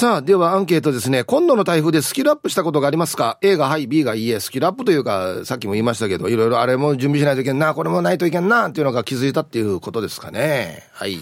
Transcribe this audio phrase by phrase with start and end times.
[0.00, 1.24] さあ、ではアンケートですね。
[1.24, 4.40] 今度の台風でスキルアップしたことがありますか ?A がはい、B がいいえ。
[4.40, 10.84] スキルアップというか、さっきも言いましたけど、いろいろあれも準備しないといけんな、これもないといけんな、っていうのが気づいたっていうことですかね。
[10.94, 11.18] はい。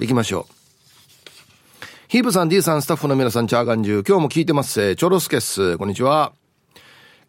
[0.00, 0.52] 行きましょう。
[2.08, 4.96] ヒープさん、D さん、スタッフの皆さん、チャーガンジュ今日も聞いてます。
[4.96, 5.78] チョロスケっす。
[5.78, 6.32] こんにちは。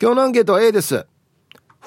[0.01, 1.05] 今日のアンケートは A です。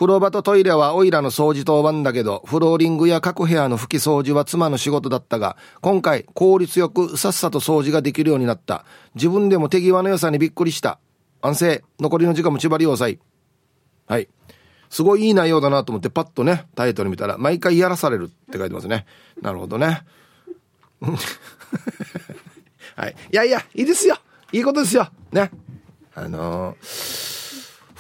[0.01, 8.87] 風呂場とトイレはオイラの掃除当番だけど、フローリングや各部屋の拭き掃除は妻の仕事だったが、今回効率よくさっさと掃除ができるようになった。
[9.15, 10.99] 自分でも手際の良さにびっくりした。
[11.43, 11.85] 安静。
[12.01, 13.19] 残りの時間も縛り要塞。
[14.07, 14.31] はい。
[14.89, 19.05] すごいいい内容だなと思ってパッとね、タイトル見たら、毎回やらされるって書いてますね。
[19.43, 20.07] なるほどね。
[22.97, 23.15] はい。
[23.33, 24.17] いやいや、いいですよ。
[24.51, 25.11] いいことですよ。
[25.31, 25.51] ね。
[26.15, 27.40] あのー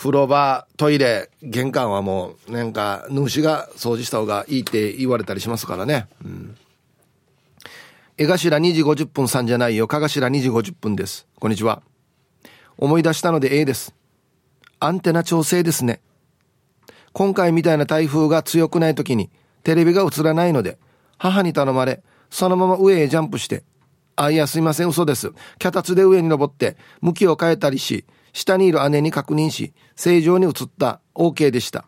[0.01, 6.07] 風呂場、トイレ、玄関はもう、なんか、主が掃除した方がいいって言われたりしますからね。
[6.25, 6.57] うん。
[8.17, 9.87] 江頭2時50分さんじゃないよ。
[9.89, 11.27] かがしら2時50分です。
[11.39, 11.83] こんにちは。
[12.79, 13.95] 思い出したので A です。
[14.79, 16.01] アンテナ調整ですね。
[17.13, 19.29] 今回みたいな台風が強くない時に、
[19.65, 20.79] テレビが映らないので、
[21.19, 23.65] 母に頼まれ、そのまま上へジャンプして、
[24.17, 25.33] あ、いや、すいません、嘘です。
[25.59, 31.85] 脚立で上に登って、向きを変えたりし、下にいる姉に確認し、正常に映った OK でした。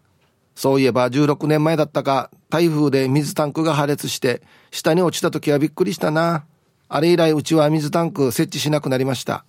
[0.54, 6.44] そういえば16年前だったか、台風で水タンクが破裂して、下に落ちた時はびっくりしたな。
[6.88, 9.44] あれ以来うちは水タンク設置しなくなりました。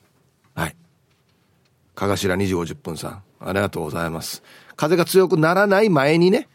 [0.55, 0.75] はい。
[1.93, 3.23] かがしら2時50分さん。
[3.39, 4.43] ありがとうございます。
[4.77, 6.47] 風が強くならない前にね。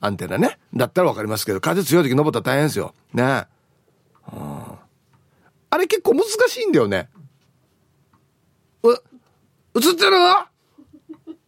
[0.00, 0.58] アンテナね。
[0.74, 2.94] だったらわかりますけど、風強い時登ったら大変ですよ。
[3.14, 3.46] ねえ。
[5.70, 7.08] あれ結構難しいんだよね。
[9.74, 10.10] 映ってる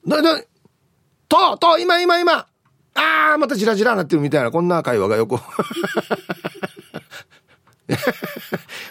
[0.06, 0.41] な、な、
[1.28, 2.47] と、と、今、今、今。
[2.94, 5.36] ああ、またジラジラなってるみたいな、こんな会話がよく。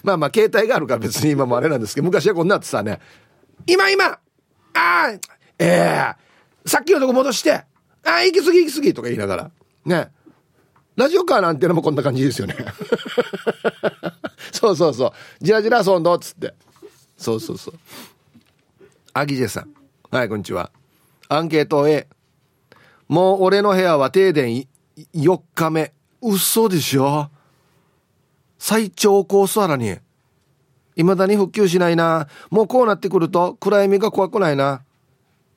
[0.03, 2.99] まあまあ、携帯があるから別に今もあれなんですけど、昔はこんなってさね、
[3.65, 4.19] 今、今あ
[4.73, 5.19] あえ
[5.59, 7.65] えー、さっきのとこ戻して、あ
[8.03, 9.51] あ、行き過ぎ行き過ぎとか言いながら。
[9.85, 10.11] ね。
[10.95, 12.55] ラジオカーなんてのもこんな感じですよね。
[14.51, 15.11] そうそうそう。
[15.41, 16.53] じらじら遊んどっつって。
[17.17, 17.73] そうそうそう。
[19.15, 19.69] アギジェさん。
[20.09, 20.71] はい、こんにちは。
[21.29, 22.07] アンケート A。
[23.07, 24.65] もう俺の部屋は停電
[25.13, 25.93] 4日目。
[26.19, 27.29] 嘘でしょ？
[28.57, 29.97] 最長コースあらに。
[30.95, 32.27] 未だに復旧しないな。
[32.49, 34.81] もうこうなってくると暗闇が怖くないな。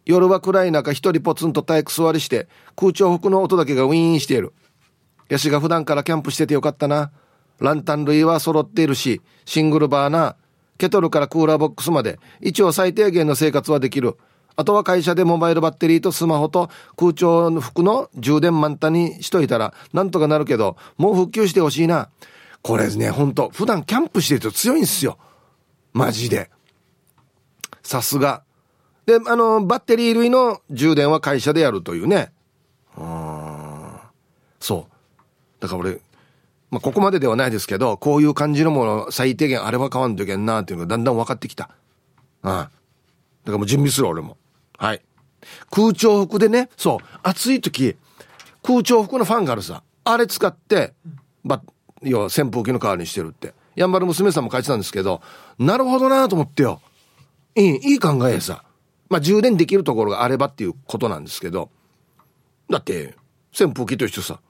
[0.04, 4.52] 夜は暗い中一人ポツンと体育座りして空調服の音だけがウィーンしている。
[5.30, 7.10] ヤシが普段からキャンプしててよかったな。
[7.58, 10.34] ランタン類は揃っているし、シングルバーナー、
[10.78, 14.16] ケトルからクーラーボックスまで、一応最低限の生活はできる。
[14.56, 22.08] あとは会社でモバイルバッテリーとスマホと空調の服の充電満タンにしといたらなんとかなるけど、もう復旧してほしいな。
[22.62, 25.18] これね、ほんと、普段キャンプしてると強いんすよ。
[25.92, 26.50] マジで。
[27.82, 28.42] さすが。
[29.06, 32.32] で、あの、バッテリー類の充電は会社でやるというね。
[32.98, 33.92] うん。
[34.58, 34.92] そう。
[35.60, 36.00] だから俺、
[36.70, 41.70] まあ、ここまでではないですけど、こういう感じのもの、最低限あれは買わんといけんなっていうのがだんだん分かってきた。
[42.42, 42.50] うん。
[42.50, 42.70] だか
[43.46, 44.36] らもう準備する俺も。
[44.76, 45.02] はい。
[45.70, 47.96] 空調服でね、そう、暑い時、
[48.62, 49.82] 空調服のファンがあるさ。
[50.04, 50.94] あれ使って、
[51.44, 51.62] ば、
[52.02, 53.54] 要は扇風機の代わりにしてるって。
[53.76, 55.20] やんばる娘さんも書いてたんですけど、
[55.58, 56.80] なるほどなと思ってよ。
[57.54, 58.64] いい、いい考えさ。
[59.08, 61.70] まあ、充電できるところがあればっていうことなんですけど。
[62.68, 63.14] だって、
[63.58, 64.40] 扇風機と一緒さ。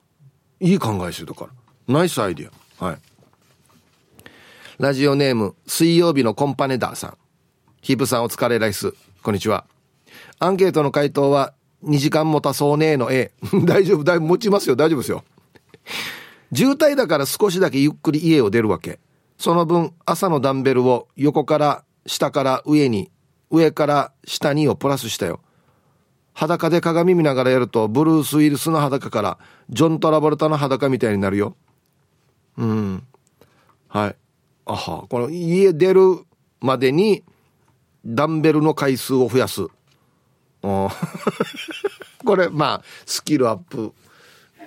[0.61, 1.51] いい考えしてるから。
[1.89, 2.85] ナイスアイディア。
[2.85, 2.99] はい。
[4.79, 7.19] ラジオネーム、水曜日のコンパネダーさん。
[7.81, 8.93] ヒープさんお疲れライス。
[9.23, 9.67] こんにちは。
[10.41, 11.55] アンケートの回答は、
[11.85, 13.31] 2時間もたそうねえの A。
[13.65, 15.23] 大丈夫、だいぶ持ちますよ、大丈夫ですよ。
[16.53, 18.99] 渋滞だから少しだけゆっくり家を出るわけ。
[19.39, 23.13] その分、朝のダンベルを横から下から上に、
[23.51, 25.39] 上から下にをプラスしたよ。
[26.33, 29.39] 裸で鏡見ながらやると、ブルース・ウィルスの裸から、
[29.71, 31.57] ジョン・トラボルタの裸みたいになるよ。
[32.59, 33.03] うん。
[33.89, 34.17] はい。
[34.67, 36.25] あは、この家出る
[36.61, 37.23] までに
[38.05, 39.67] ダンベルの回数を増やす。
[42.25, 43.93] これ、まあ、スキルアップ。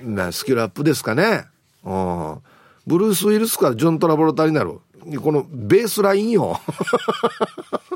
[0.02, 1.46] なスキルアップですかね。
[1.84, 1.90] ブ
[2.98, 4.80] ルース・ウィルスからジョン・トラボルタになる。
[5.22, 6.60] このベースラインよ。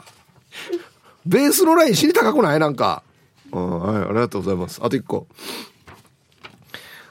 [1.26, 2.60] ベースのライン知りたくない？
[2.60, 3.04] なんか。
[3.52, 4.82] はい、ありがとうございます。
[4.84, 5.28] あと一個。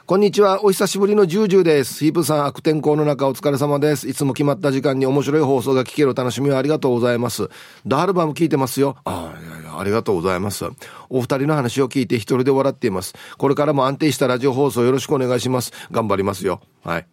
[0.05, 0.65] こんにちは。
[0.65, 1.99] お久しぶりのジュージューです。
[1.99, 4.09] ヒープさん、悪天候の中お疲れ様です。
[4.09, 7.49] いつも決まった時間に面白い放送が聞ける楽しみをありがとうございます。
[7.87, 8.97] ダールバム聞いてますよ。
[9.05, 10.65] ああ、いやいや、ありがとうございます。
[11.09, 13.15] お二人の話を聞いて一人で笑っています。
[13.37, 15.71] これからも安定したラジオ放送よろしくお願いします。
[15.89, 16.59] 頑張りますよ。
[16.83, 17.07] はい。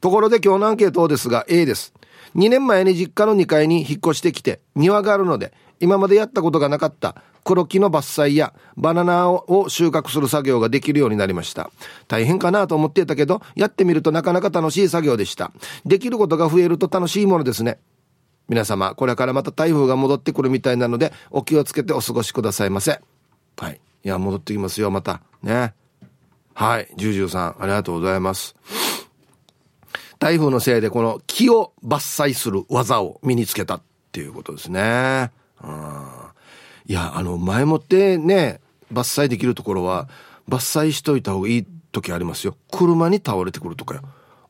[0.00, 1.92] ところで今日のアンケートですが、A です。
[2.36, 11.70] 2年前に実家の2階に引っ越してきて庭があるので今までやったことがなかった黒木の伐採やバナナを収穫する作業ができるようになりました。
[12.08, 15.52] 大変かなと思っていたけどやってみるとなかなか楽しい作業でした。
[15.84, 17.78] できることが増えると楽しいものですね。
[18.48, 23.00] 皆様これからまた台風が戻ってくるみたいなのでお気をつけてお過ごしくださいませ。
[23.56, 23.80] はい。
[24.02, 25.22] いや戻ってきますよまた。
[25.42, 25.74] ね。
[26.54, 26.88] はい。
[26.96, 28.54] ジュージューさんありがとうございます。
[30.18, 33.82] 台風のせいでこの木を伐採する技を身につけたっ
[34.12, 35.30] ていうことですね。
[35.62, 36.06] うん、
[36.90, 38.60] いや、あの、前もってね、
[38.92, 40.08] 伐採できるところは、
[40.48, 42.56] 伐採しといた方がいい時ありますよ。
[42.72, 44.02] 車に倒れてくるとかよ。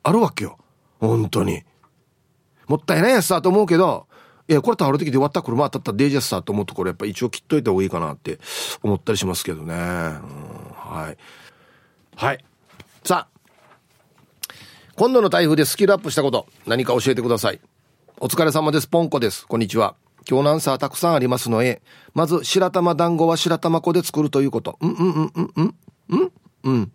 [0.02, 0.56] あるわけよ。
[1.00, 1.64] 本当に。
[2.66, 4.06] もったいないやつさと思うけど、
[4.48, 8.38] いや、これ倒れてきて終わった車当たったデージャスさと思うところやっぱ一応切っといた方がいいかなって
[8.82, 9.74] 思ったりしますけどね。
[9.74, 11.18] うん、はい。
[12.16, 12.44] はい。
[13.04, 14.50] さあ、
[14.96, 17.60] 今度の台風でスキルアップしたこと何か教えてください
[18.18, 19.94] お疲れ様ですポンコですこんにちは
[20.28, 21.82] 今日のアンサーたくさんありますので
[22.14, 24.78] まず白玉団子は白玉粉で作るということ。
[24.80, 25.74] うんうんうんうんうん
[26.10, 26.32] うん
[26.64, 26.92] うん。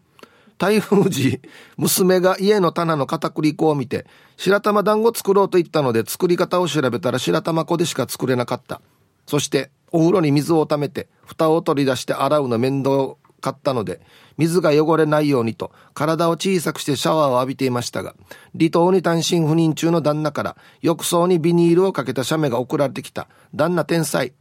[0.57, 1.41] 台風時
[1.77, 4.05] 娘が家の棚の片栗粉を見て
[4.37, 8.81] 白玉団子作ろうと言ったので作り方を調べたら白玉粉でしか作れなかった。
[9.27, 14.01] そしてお風呂に水をためて蓋を取り出して洗うの面倒買ったので
[14.39, 18.15] 水が汚れないようにと体を小さくしてシャワーを浴びていましたが
[18.57, 23.27] 離島に単身赴任中の旦那から浴槽にビニールをかけた写メが送られてきた。
[23.53, 24.33] 旦那天才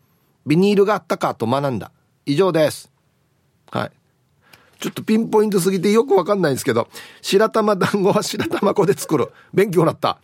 [0.46, 1.90] ビニールがあったかと学んだ。
[2.26, 2.90] 以上です。
[3.70, 3.90] はい。
[4.80, 6.88] ちょっとピンポイントすぎてよくわかんないんですけど
[7.22, 9.28] 白玉団子は白玉粉で作る。
[9.52, 10.18] 勉強になった。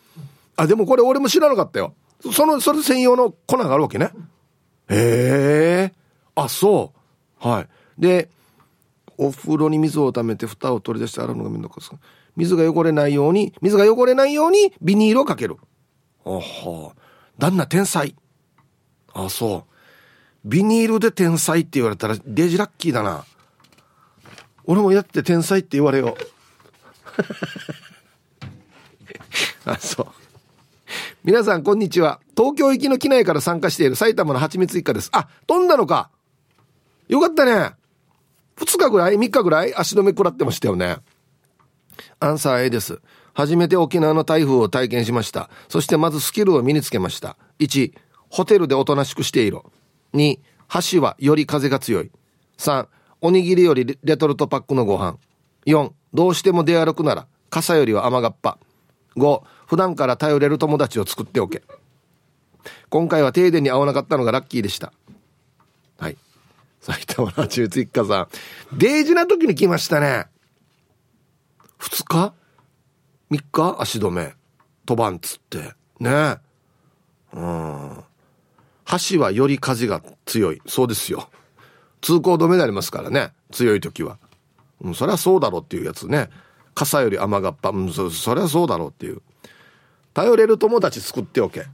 [0.56, 1.94] あでもこれ俺も知らなかったよ。
[2.32, 4.10] そのそれ専用の粉があるわけね。
[4.88, 5.92] へえ
[6.34, 6.92] あそ
[7.42, 7.48] う。
[7.48, 7.68] はい。
[7.98, 8.28] で
[9.22, 11.98] お風呂に水を溜めて蓋を取り出して洗うのがめんどくさい。
[12.36, 15.58] 水が汚れないように水が汚れないようにビニールをかける。
[16.24, 16.94] あは。
[17.38, 18.16] 旦那天才。
[19.12, 20.48] あそう。
[20.48, 23.26] ビニールで天才って言われたらデジラッキーだな。
[24.64, 26.16] 俺もやって天才って言われよ
[29.66, 30.06] あそう。
[31.24, 32.20] 皆さんこんにちは。
[32.34, 35.10] 東京行きの機内から参加している埼玉のはちみつ一家です。
[35.12, 36.08] あ飛んだのか。
[37.08, 37.74] よかったね。
[38.60, 40.98] 2日ぐらい ?3 日ぐらい足止め食らってましたよね。
[42.20, 43.00] アンサー A です。
[43.32, 45.48] 初めて沖縄の台風を体験しました。
[45.68, 47.36] そしてまずスキルを身につけました。
[47.58, 47.92] 1、
[48.28, 49.70] ホテルでおとなしくしていろ。
[50.14, 50.38] 2、
[50.92, 52.10] 橋はより風が強い。
[52.58, 52.86] 3、
[53.22, 55.18] おにぎりよりレトルトパックのご飯。
[55.66, 58.58] 4、どうしても出歩くなら、傘よりは雨がっぱ。
[59.16, 61.62] 5、普段から頼れる友達を作っておけ。
[62.88, 64.92] 今回は停電に合わなかったのがラッキーでした。
[65.98, 66.16] はい。
[66.80, 68.28] 埼玉の中津一家さ
[68.72, 68.78] ん。
[68.78, 70.26] デイジな時に来ましたね。
[71.78, 72.34] 2日
[73.30, 73.76] ?3 日？
[73.80, 74.34] 足止め。
[74.86, 75.74] 飛ばんつって。
[75.98, 76.36] ね
[77.32, 78.04] うん。
[79.12, 80.62] 橋はより風が強い。
[80.66, 81.30] そうですよ。
[82.00, 83.32] 通行止めになりますからね。
[83.52, 84.18] 強い時は。
[84.80, 86.30] うん、そりゃそうだろうっていうやつね。
[86.74, 87.70] 傘より雨がっぱ。
[87.70, 89.20] うん、そ、そりゃそうだろうっていう。
[90.14, 91.66] 頼れる友達作っておけ。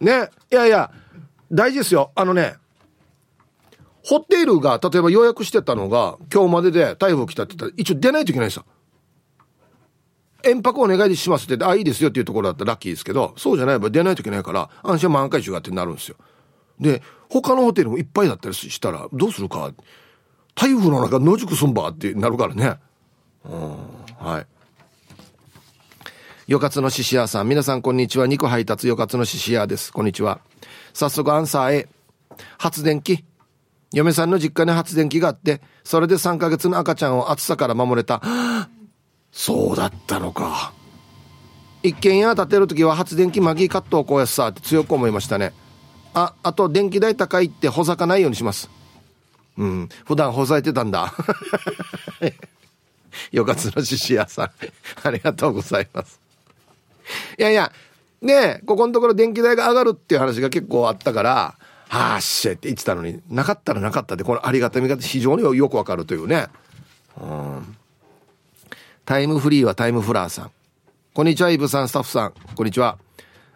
[0.00, 0.28] ね。
[0.52, 0.92] いやいや、
[1.50, 2.12] 大事ですよ。
[2.14, 2.56] あのね、
[4.02, 8.64] ホテルが、例えば予約してたのが、今日までで台風来たって言ったら、一応出ないといけないんですよ。
[10.42, 16.16] 遠泊お願いしますって、あ、いいですよっていうところだったらラッキーですけど、そうじゃない場合出ないといけないから、安心満開中がってなるんですよ。
[16.78, 19.72] で、他のホテルもいっぱいだったりしたら、どうするか。
[20.54, 22.78] 台風の中野宿すんばってなるからね。
[23.44, 23.76] うん、
[24.18, 24.46] はい。
[26.50, 28.26] よかつの獅子屋さん、皆さんこんにちは。
[28.26, 29.92] 肉配達よかつの獅子屋です。
[29.92, 30.40] こんにちは。
[30.92, 31.88] 早速アンサー A。
[32.58, 33.24] 発電機。
[33.92, 38.22] 嫁さんの実家に発電機があって、それで3ヶ月の赤ちゃんを暑さから守れた。
[39.32, 40.72] そうだったのか。
[41.82, 45.52] 一軒家建てる時は発電機マギーカットをこうやさって強く思いましたね。
[46.14, 48.70] あ、あと電気代高いってほざかないようにします。
[49.56, 51.12] うん、普段ほざいてたんだ。
[53.32, 54.50] よかつの獅子屋さん。
[55.02, 56.20] ありがとうございます。
[57.38, 57.72] いやいや、
[58.22, 61.58] ねえ、ここのところ電気代が上がるっていう話が結構あったから、
[61.90, 66.46] はっしゃって言ってたのになかったらなかったってこのありがたみが非常によくわかるというね、
[67.20, 67.76] うん、
[69.04, 70.50] タイムフリーはタイムフラーさん。
[71.14, 72.32] こんにちはイブさんスタッフさん。
[72.54, 72.96] こんにちは。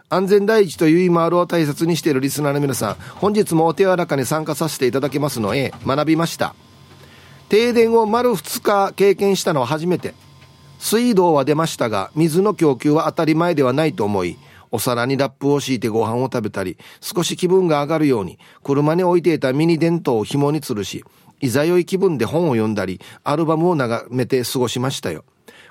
[0.08, 6.56] 安全第一という今あるを大切にしているリスナーの皆さん本日もお手柔らかに参加させていただきますのへ学びました。
[7.48, 10.12] 停電を丸2日経験したのは初めて。
[10.80, 14.36] 水道は出ましたが水の供給は当たり前ではないと思い
[14.74, 21.04] お皿にラップを敷いてご飯を食べたり、少し気分が上がるように、車に置いていたミニ電灯を紐に吊るし、
[21.40, 25.24] いざよい気分で本を読んだり、アルバムを眺めて過ごしましたよ。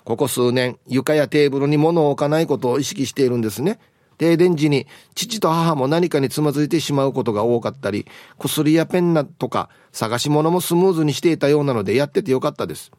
[0.05, 3.77] ここ数年、床やテーブルに物を置かないことを意識しているんですね。
[4.17, 8.05] 停電時に父と母も何かにつまずいてしまうことが多かったり、
[8.39, 12.93] 薬やペンナとか探し物もスムーズにしていたようなのでやっててよかったです。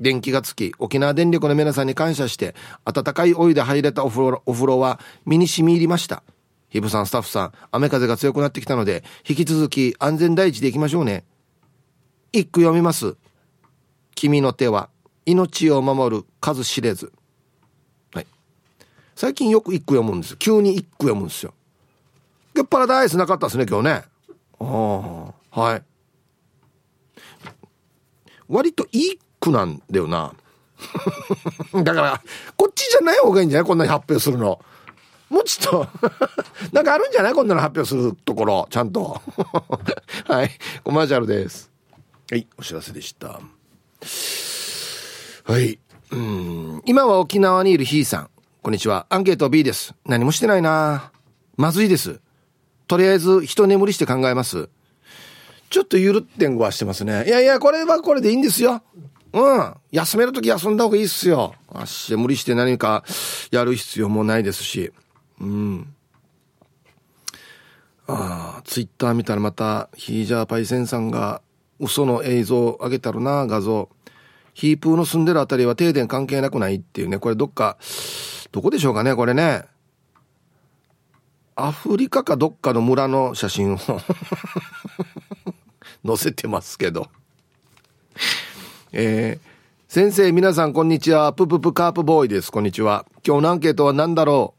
[0.00, 6.22] 電気がつき、沖縄電力の皆さんに感謝して、温かいお湯で入れたお風呂お風呂は身に染み入りました。
[6.68, 11.24] ヒブさん、スタッフさん、雨風が強くなってきたので、引き続き安全第一でいきましょうね。
[12.32, 13.16] 一句読みます。
[14.16, 14.88] 君の手は
[15.24, 17.12] 命を守る数知れず。
[18.12, 18.26] はい。
[19.14, 20.36] 最近よく一句読むんです。
[20.36, 21.54] 急に一句読むんですよ。
[22.54, 24.04] ゲッパラダイスなかったですね、今日ね。
[24.58, 25.82] ああ、はい。
[28.48, 30.32] 割といい句なんだよな。
[31.82, 32.22] だから、
[32.56, 33.66] こっちじゃない方がいいんじゃない？
[33.68, 34.60] こんなに発表するの。
[35.30, 36.08] もうちょっと
[36.72, 37.34] なんかあるんじゃない？
[37.34, 39.20] こんなの発表するところ、ちゃんと
[40.26, 40.50] はい、
[40.82, 41.70] コマーシャルです。
[42.30, 43.40] はい、お知らせでした。
[45.44, 45.78] はい。
[46.10, 46.82] うん。
[46.86, 48.30] 今は沖縄にいるひーさん。
[48.62, 49.06] こんにちは。
[49.10, 49.94] アンケート B です。
[50.06, 51.12] 何もしてないな
[51.56, 52.20] まずいです。
[52.86, 54.68] とりあえず、一眠りして考えます。
[55.70, 57.24] ちょっとゆるってんごはしてますね。
[57.26, 58.82] いやいや、これはこれでいいんですよ。
[59.34, 59.74] うん。
[59.90, 61.54] 休めるとき休んだ方がいいっすよ。
[61.68, 63.04] 足無理して何か
[63.50, 64.92] やる必要もないですし。
[65.40, 65.92] うん。
[68.06, 71.42] ああ、ツイッター見たらまた、ヒージャーパイセンさんが
[71.80, 73.88] 嘘の映像上げたるな、画像。
[74.52, 77.18] ヒープーの住んでるあたりは停電関係なくないっていうね。
[77.18, 77.76] これどっか、
[78.52, 79.64] どこでしょうかね、これね。
[81.56, 83.78] アフリカかどっかの村の写真を
[86.06, 87.08] 載せてますけど。
[88.96, 91.32] えー、先生、皆さん、こんにちは。
[91.32, 92.52] プププカープボーイです。
[92.52, 93.04] こんにちは。
[93.26, 94.54] 今日のアンケートは何だろ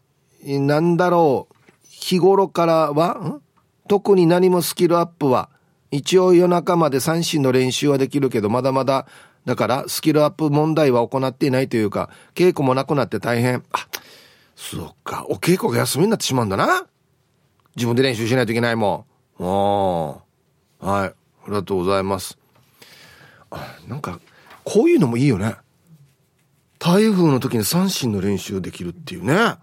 [0.45, 0.59] う？
[0.59, 1.55] 何だろう？
[1.83, 3.39] 日頃からは？
[3.87, 5.47] 特に何もスキルアップは？
[5.89, 9.07] 一応夜中まで三振の練習はできるけど、まだまだ、
[9.45, 13.63] だからスキルアップ問題は行っていないというか、稽古もなくなって大変。
[13.71, 13.87] あ、
[14.57, 15.25] そっか。
[15.29, 16.85] お稽古が休みになってしまうんだな。
[17.77, 19.05] 自分で練習しないといけないも
[19.39, 19.43] ん。
[20.81, 20.91] ああ。
[20.91, 21.07] はい。
[21.07, 21.13] あ
[21.47, 22.37] りがとうございます。
[23.87, 24.19] なんか
[24.63, 25.55] こういうのもいいよね。
[26.79, 29.55] 台風の時に三振の練習できるっていうね。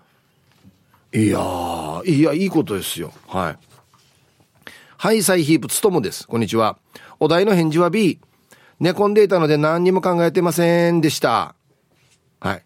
[1.14, 3.12] いやいやいいことですよ。
[3.28, 3.58] はい。
[4.96, 6.26] ハイサイヒープつともです。
[6.26, 6.78] こんにちは。
[7.20, 8.20] お題の返事は B
[8.80, 11.54] 寝込んでいたので何にも考えてませんでした。
[12.40, 12.64] はい。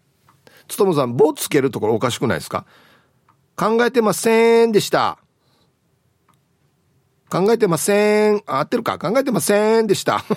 [0.67, 2.65] つともさん棒つけるところおかしくないですか？
[3.55, 5.19] 考えてませんでした。
[7.29, 8.41] 考えてません。
[8.45, 8.97] 合ってるか？
[8.97, 10.23] 考えてませんでした。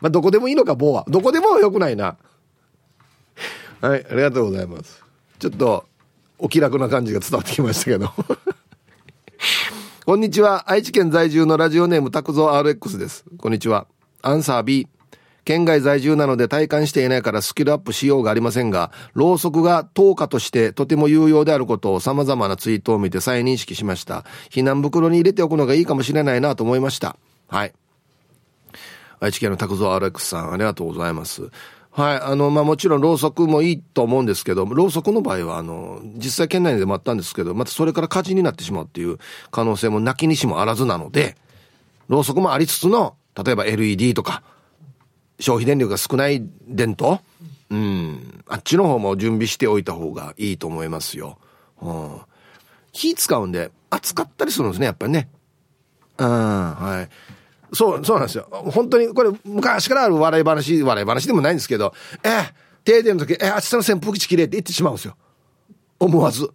[0.00, 1.04] まあ、どこでもいいのか、棒は。
[1.08, 2.16] どこでもよくないな。
[3.82, 5.04] はい、ありがとうございます。
[5.38, 5.84] ちょっと、
[6.38, 8.10] お気楽な感じが伝わってきましたけど。
[10.06, 10.70] こんにちは。
[10.70, 13.24] 愛知県在住のラジオネーム、拓蔵 RX です。
[13.38, 13.86] こんにちは。
[14.22, 14.88] アンサー B。
[15.44, 24.24] 県外在住なので体感していないからスキルアップしようがありませんが、ろうそくが灯火としてとても有用であることを様々なツイートを見て再認識しました。
[24.50, 27.16] 避難袋に入れておくのがいいかもしれないなと思いました。
[27.48, 27.72] はい。
[29.20, 31.50] 愛知県の拓蔵 RX さん、ありがとうございます。
[31.90, 32.20] はい。
[32.20, 39.18] あの、まあ、もちろんろうそくもいいと思うんですけど、ろうそくの場合は、あの、実際県内でもあったんですけど、またそれから火事になってしまうっていう
[39.50, 41.36] 可能性もなきにしもあらずなので、
[42.08, 44.42] ろうそくもありつつの、例えば LED とか、
[45.40, 47.20] 消費電力が少ない電灯
[47.70, 48.44] うん。
[48.46, 51.38] あっちの方も準備しておいた方がいいと思いますよ。
[51.80, 52.20] うん。
[52.92, 55.28] 火使うんで、熱かったりするんですね、やっぱりね。
[56.18, 57.74] うん、はい。
[57.74, 58.48] そう、そうなんですよ。
[58.50, 61.94] 本当に、これ、昔からある笑い話、笑い話でもないんですけど、
[62.24, 62.52] えー、
[62.84, 65.16] 停電の時、えー、あっちの扇風機ちきれいって言ってしまうんですよ。
[65.98, 66.50] 思わず。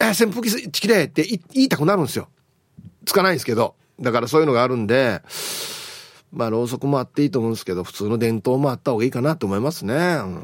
[0.00, 2.28] え、扇風機ちきれいって言いたくなるんですよ。
[3.04, 3.74] つかないんですけど。
[4.00, 5.22] だからそういうのがあるんで、
[6.34, 9.94] まあ、ろうそくもあっていいと思うんですけど、普通の電灯もあった方がいいかなと思いますね。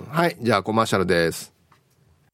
[0.08, 0.36] はい。
[0.40, 1.52] じゃあ、コマーシャルです。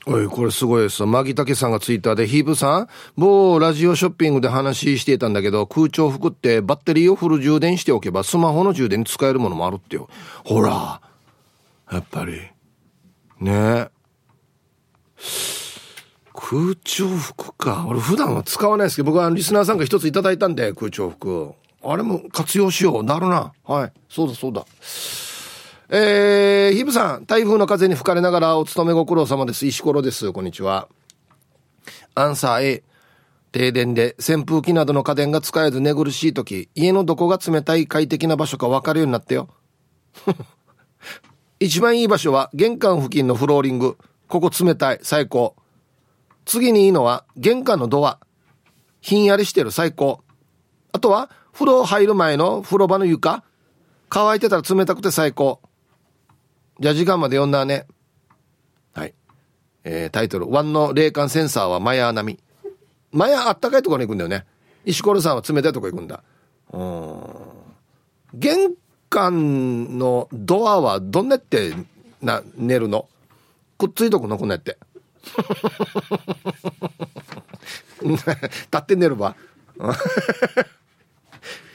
[0.09, 1.05] おい、これすごいです。
[1.05, 10.09] マギタケさんがツイッターで、ヒープさん、某ラジオショッピングで話していたんだけど、空調服ってバッテリーをフル充電しておけば、スマホの充電に使えるものもあるってよ。
[10.45, 11.01] ほら。
[11.91, 12.41] やっぱり。
[13.41, 13.89] ね
[16.33, 17.85] 空調服か。
[17.89, 21.55] 俺普段は使わないですけど、僕はリスナーさんが一ついただいたんで、空調服。
[21.83, 23.03] あれも活用しよう。
[23.03, 23.53] なるな。
[23.65, 23.93] はい。
[24.09, 24.65] そうだそうだ。
[25.89, 29.67] えー、ヒブさん、台風の風に吹かれながらお勤めご苦労様です。
[29.67, 30.33] 石ころです。
[30.33, 30.89] こんにちは。
[32.15, 32.85] アンサー A。
[33.53, 39.49] 停電で扇風機などの家電が使えず寝苦しい時、家のどこが冷たい快適な場所か分かるようになってよ。
[41.59, 43.97] 一番いい場所は玄関付近のフローリング。
[44.29, 44.99] ここ冷たい。
[45.03, 45.57] 最高。
[46.45, 48.19] 次にいいのは玄関のドア。
[49.01, 49.71] ひんやりしてる。
[49.71, 50.21] 最高。
[50.93, 53.43] あとは風呂入る前の風呂場の床？
[54.11, 55.61] 乾いてたら冷たくて最高
[56.79, 57.87] じゃあ時間まで読んだね
[58.93, 59.15] はい
[59.89, 62.41] えー、タイトル、ワンの冷感センサーはマヤ並み。
[63.13, 64.45] マヤあったかいところに行くんだよね。
[64.85, 66.25] 石ころさんは冷たいところ行くんだ。
[66.73, 67.25] うん。
[68.35, 68.75] 玄
[69.09, 71.73] 関のドアはどんなって
[72.21, 73.09] な、寝るの？
[73.79, 74.37] くっついとくの？
[74.39, 74.77] こんなやって。
[78.03, 78.29] 立
[78.77, 79.37] って寝るば。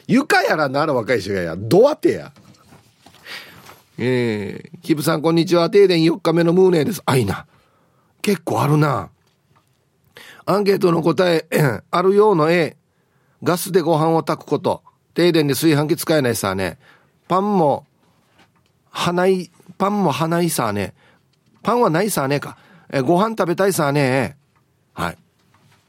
[0.07, 1.55] 床やらなら若い人がや。
[1.57, 2.31] ドアてや。
[3.97, 5.69] えー、キブさんこんにちは。
[5.69, 7.01] 停電4日目のムーネーです。
[7.05, 7.45] あいな。
[8.21, 9.09] 結構あるな。
[10.45, 11.47] アンケートの答え、
[11.91, 12.77] あるようの A。
[13.43, 14.83] ガスでご飯を炊くこと。
[15.13, 16.77] 停電で炊飯器使えないさね。
[17.27, 17.85] パンも、
[18.89, 20.93] 花い、パンも花いさね。
[21.63, 22.57] パンはないさねか。
[22.91, 24.37] え、ご飯食べたいさね。
[24.93, 25.17] はい。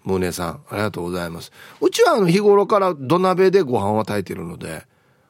[0.05, 1.53] ムーネさん、ありがとうございます。
[1.81, 4.87] うちはあの日頃から土鍋でご飯を炊いてるので、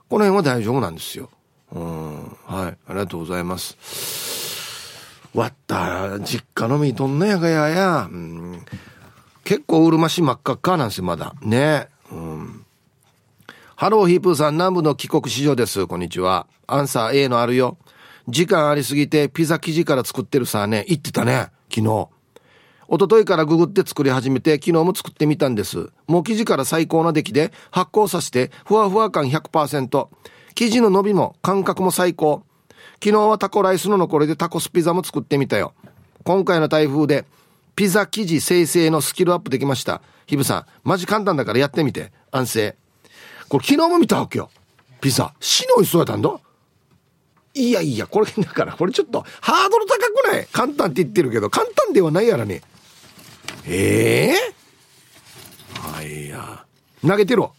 [0.09, 1.31] この辺は大丈夫なんですよ。
[1.73, 2.37] うん。
[2.47, 2.77] はい。
[2.77, 3.77] ありがとうございます。
[5.35, 8.09] わった、実家のみどんなやがやや。
[8.11, 8.63] うん、
[9.45, 11.35] 結構うるまし真っ赤っかなんですよ、まだ。
[11.41, 11.89] ね。
[12.11, 12.67] うん。
[13.75, 15.87] ハローヒープーさん、南部の帰国子女です。
[15.87, 16.47] こんにちは。
[16.67, 17.79] アンサー A のあるよ。
[18.29, 20.85] 時間ありすぎてピザ生地から作ってるさね。
[20.89, 21.49] 言ってたね。
[21.69, 22.09] 昨日。
[22.93, 25.89] 一昨日からググって作り始めて昨日も作ってみたんです。
[26.07, 30.09] もう生地から最高な出来で発酵させてふわふわ感100%。
[30.55, 32.43] 生地の伸びも感覚も最高。
[33.03, 35.73] 昨日はタコライスの残りでタコスピザも作ってみたよ。
[36.23, 37.25] 今回の台風で
[37.77, 40.03] ピザ生地生成のスキルアップできました。
[40.27, 42.13] ヒブさん、マジ簡単だからやってみて。
[42.31, 42.77] 安静。
[43.49, 44.51] これ昨日も見たわけよ。
[45.01, 45.33] ピザ。
[45.41, 46.39] 死の美味しそうやったんだ。
[47.55, 50.47] いやいや、これだから、これちょっとハードル高くない？
[50.53, 52.61] 簡単って言ってるけど、簡単ではないやらね。
[53.67, 54.35] ええ？
[55.75, 56.65] ー、はいや。
[57.07, 57.53] 投げてろ。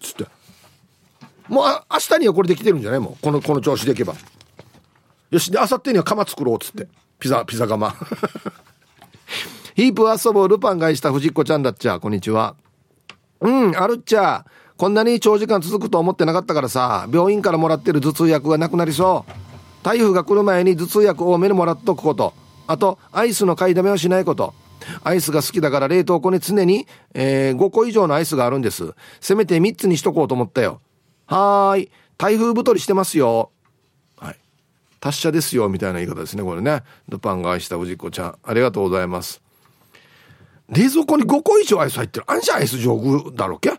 [0.00, 0.26] つって。
[1.48, 3.00] もう明日にはこれできてるんじゃない？
[3.00, 3.22] もう。
[3.22, 4.14] このこの調子でいけば。
[5.30, 6.88] よしで明後日には釜作ろうっつって。
[7.18, 7.94] ピザピザ窯。
[9.74, 12.00] ヒープ遊ぼうルパン返した藤子ちゃんだっちゃ。
[12.00, 12.56] こんにちは。
[13.40, 14.44] うんあるっちゃ。
[14.76, 17.06] こんなに長時間続くと思ってなかったからさ。
[17.12, 19.32] 病院からもらってる頭痛薬がなくなりそう。
[19.82, 22.34] 台風が来る前に頭痛薬多めにもらっとくこと。
[22.72, 24.54] あとアイスの買いだめはしないこと
[25.04, 30.80] アイスが好きだから冷凍庫に常に、えー、5個以上のアイスがあるんですせめて3つにしとこうと思ったよ
[31.26, 31.90] はーい。
[32.18, 33.50] 台風太りしてますよ。
[34.18, 34.38] はい。
[35.00, 36.82] 達者ですよ、みたいな言い方ですね、これね。
[37.08, 38.38] ルパンが愛したおじこちゃん。
[38.42, 39.40] ありがとうございます。
[40.68, 42.26] 冷蔵庫に5個以上アイス入ってる。
[42.28, 43.72] あんじゃアイス上空だろっけ？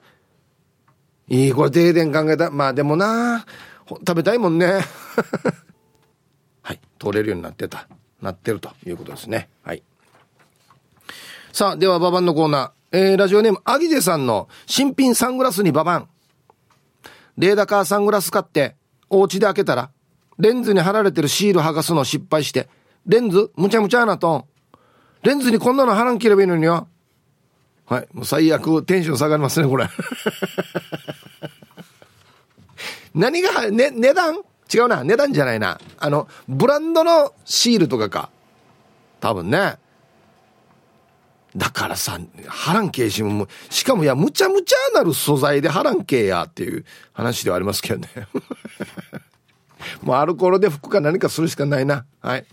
[1.30, 2.50] いい、これ停電考えた。
[2.50, 3.46] まあでもな
[3.88, 4.82] 食べたいもんね。
[6.64, 6.80] はい。
[7.00, 7.88] 通れるようになってた。
[8.24, 9.50] なってるということですね。
[9.64, 9.84] はい。
[11.52, 12.72] さあ、ではババンのコーナー。
[12.96, 16.08] えー、ラジオネーム、アギジェさんの新品サングラスにババン。
[17.38, 18.76] レーダーカーサングラス買って、
[19.10, 19.90] お家で開けたら、
[20.38, 22.70] レンズに貼られてるシール剥がすの失敗して、
[23.06, 24.48] レンズむちゃむちゃなと。
[25.24, 26.88] レンズにこんなの貼らんければいいのによ。
[27.88, 28.08] はい。
[28.14, 29.90] もう最悪、テンション下がりますね、これ。
[33.14, 34.38] 何が、ね、値段？
[34.74, 35.04] 違うな。
[35.04, 35.80] 値段じゃないな。
[35.98, 38.30] あの、ブランドのシールとかか。
[39.20, 39.78] 多分ね。
[41.56, 48.10] だからさ、波乱形心も、しかもいや、むちゃむちゃなる素材で波乱形やっていう話ではありますけどね。
[50.02, 52.06] もうアルコールで服か何かするしかないな。
[52.22, 52.46] はい。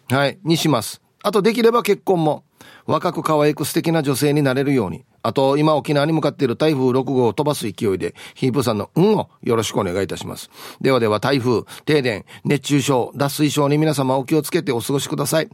[0.09, 1.01] はい、にします。
[1.23, 2.43] あとできれば結婚も
[2.87, 10.49] 若く可愛く素敵な女性になれるようにあと、今沖縄に向かっている台風6号を飛ばす勢いで、ヒープさんの運をよろしくお願いいたします。
[10.81, 15.49] ではでは台風、停電、熱中症、脱水症に皆様お気をつけてお過ごしください。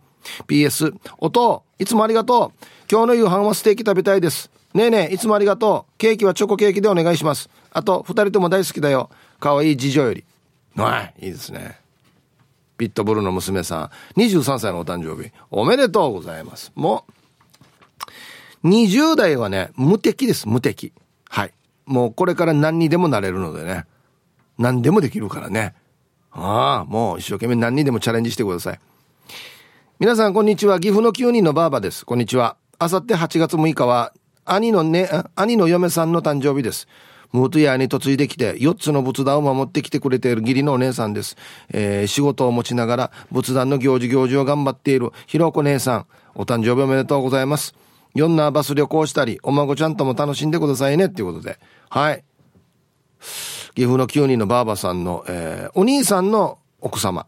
[0.48, 2.66] PS、音、いつもありがとう。
[2.90, 4.52] 今日の夕飯はステーキ食べたいです。
[4.76, 5.94] ねえねえ、いつもありがとう。
[5.98, 7.50] ケーキはチョコケーキでお願いします。
[7.72, 9.10] あと、二人とも大好きだよ。
[9.40, 10.24] かわいい次女より。
[10.76, 11.80] はい、いいですね。
[12.78, 16.72] ピットブルの娘さん、23歳のお誕生日、おめでとうございます。
[16.76, 17.06] も
[18.64, 20.94] う、20代はね、無敵です、無敵。
[21.30, 21.54] はい。
[21.86, 23.86] もうこれから何にでもなれるのでね。
[24.58, 25.74] 何でもできるからね。
[26.32, 28.80] ああ、もう一生懸命何にでもチャレンジしてください。
[30.00, 30.80] 皆さん、こんにちは。
[30.80, 32.06] 岐阜の9人のばあばです。
[32.06, 32.58] こんにちは。
[32.78, 36.88] あさって8月6日は、兄のね、兄の嫁さんの誕生日です。
[37.32, 41.36] ムートヤに嫁いできて、4つの仏壇を守ってきてくれている義理のお姉さんです。
[41.72, 47.76] えー、仕事を持ちながら、仏壇の行事行事を頑張っているひろこ姉さん、お誕生日おめでとうございます。
[48.14, 51.60] いんなバス旅行したり、お孫ちゃんとも楽しんでくださいね、っていうことで。
[51.90, 52.24] はい。
[53.76, 57.26] 岐阜の9人のばあばさんの、えー、お兄さんの奥様、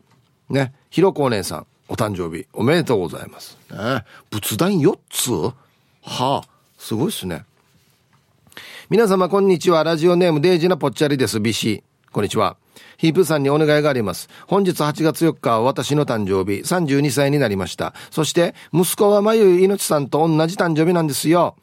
[0.50, 3.58] ね、ひろこお姉さん、お誕生日おめでとうございます。
[3.72, 5.32] ね、仏壇4つ？
[5.32, 5.54] は
[6.04, 6.42] あ、
[6.78, 7.46] すごいっすね。
[8.90, 9.84] 皆様こんにちは。
[9.84, 11.38] ラジオネームデイジのぽっちゃりです。
[11.38, 11.84] BC。
[12.12, 12.58] こんにちは。
[12.98, 14.30] ヒープさんにお願いがあります。
[14.48, 17.94] 本日8月4日は私の誕生日、32歳になりました。
[18.12, 21.56] そして、息子はまゆいのちさんと同じ誕生日なんですよ。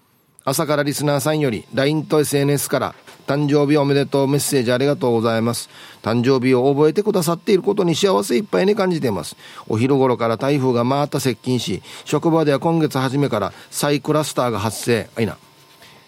[0.47, 2.95] 朝からリスナーさんより LINE と SNS から
[3.27, 5.71] 誕生日おめでとうメッセージありがとうございます。
[6.03, 9.37] 誕生日を覚えてくださっていることに幸せいっぱいに感じています。
[9.67, 15.09] お昼頃から台風がまた接近し、職場では今月初めからサイクラスターが発生。
[15.17, 15.39] あいな。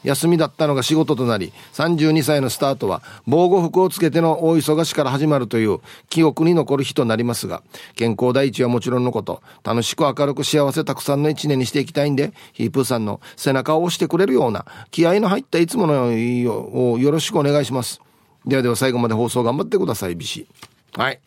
[0.06, 7.62] 休みだったのが仕事となり、32歳のスタートは防護服をつけての大忙しから始まるという記憶に残る日となりますが、
[7.96, 18.00] 健康第一はもちろんのこと、楽しく明るく幸せたくさんの一年にしていきたいんで、ヒープーさんの背中を押してくれるような気合の入ったいつものをよろしくお願いします。
[18.46, 20.46] ではでは最後まで放送頑張ってください、ビシ。
[20.94, 21.18] はい。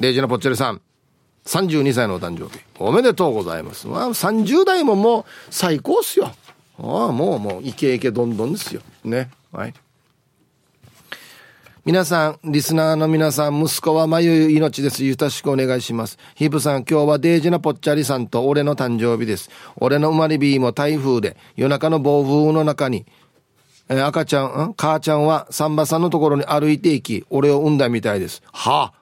[0.00, 0.80] レイジのぽっちゃりさん。
[1.46, 2.60] 32歳のお誕生日。
[2.80, 3.86] おめでとうございます。
[3.86, 6.32] まあ、30代ももう最高っすよ。
[6.78, 8.82] ああ、もうもう、イケイケどんどんですよ。
[9.04, 9.30] ね。
[9.52, 9.74] はい。
[11.84, 15.04] 皆さん、リスナーの皆さん、息子はまゆ命です。
[15.04, 16.18] ゆたしくお願いします。
[16.34, 19.50] ヒブさん、今日はデージなぽっちゃりさんと俺の誕生日です。
[19.76, 23.06] 俺の生まれ日も台風で、夜中の暴風の中に、
[23.88, 24.74] えー、赤ちゃん、ん？
[24.74, 28.42] 母ちゃんはサンバさんのところに歩いていき、俺を産んだみたいです。
[28.52, 28.98] はあ。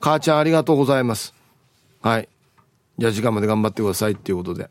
[0.00, 1.34] 母ちゃんありがとうございます。
[2.02, 2.28] はい。
[2.98, 4.70] じゃあ時間まで頑張ってくださいっていうことで。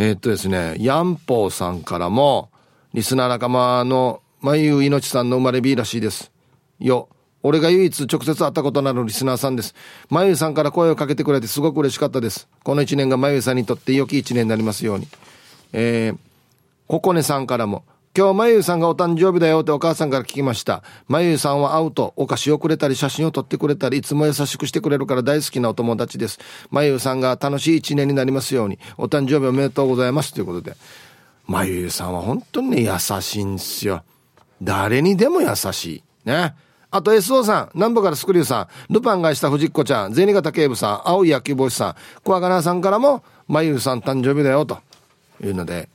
[0.00, 2.50] えー、っとですね、ヤンポーさんからも、
[2.94, 6.30] リスナー仲間の、まゆいのちさんの生まれ日らしいです。
[6.78, 7.08] よ、
[7.42, 9.74] 俺が唯一直接会ったことのあるリスナーさんです。
[10.08, 12.46] まゆさんから声をかけてくれてすごく嬉しかったです。
[12.62, 15.08] この一年がまゆさんにとって良き一年になりますように。
[15.72, 16.18] えー、
[16.86, 17.82] ここねさんからも、
[18.18, 20.82] 今日まゆさんがお誕生日だよってお母さんから聞きました。
[21.06, 26.40] まゆさんは会うとお菓子をくれたり写真を撮ってくれたりいつも優しくしてくれるから大好きなお友達です。
[26.68, 30.76] まゆさんが楽しい一年になりますようにお誕生日おめでとうございますということで。
[31.46, 34.02] まゆさんは本当にね優しいんですよ。
[34.60, 36.02] 誰にでも優しい。
[36.24, 36.56] ね。
[36.90, 44.78] あと SO さん、南部からスクリューさん、ルパンがした藤子ちゃん、銭形警部さん、青い野球帽子さん、小若菜さんからも、まゆさん誕生日だよと
[45.40, 45.88] いうので、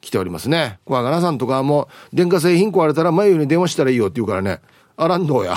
[0.00, 0.78] 来ておりますね。
[0.84, 4.60] 小若菜さんとかも、電化製品壊れたら眉に電話したらいいよって言うからね。
[4.96, 5.56] あらんどうや。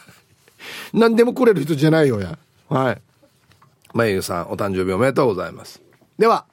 [0.92, 2.38] 何でもくれる人じゃないよや。
[2.68, 3.02] はい。
[3.92, 5.80] 眉さん、お誕生日おめでとうございます。
[6.18, 6.44] では、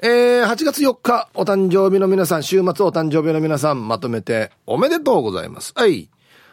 [0.00, 5.72] えー、8月4日、お誕生日の皆さん、週末お誕生日の皆さん、まとめておめでとうございます。
[5.74, 6.08] はい。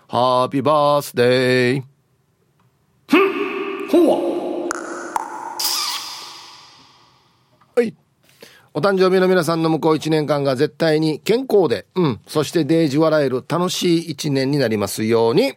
[0.07, 1.83] ハッピーバースデー。
[3.07, 4.34] ふんほわ
[8.77, 15.53] お誕生日の皆さんの向こう1年間が絶対に健康で、うん、そしてデージ笑える楽しい1年になりますように。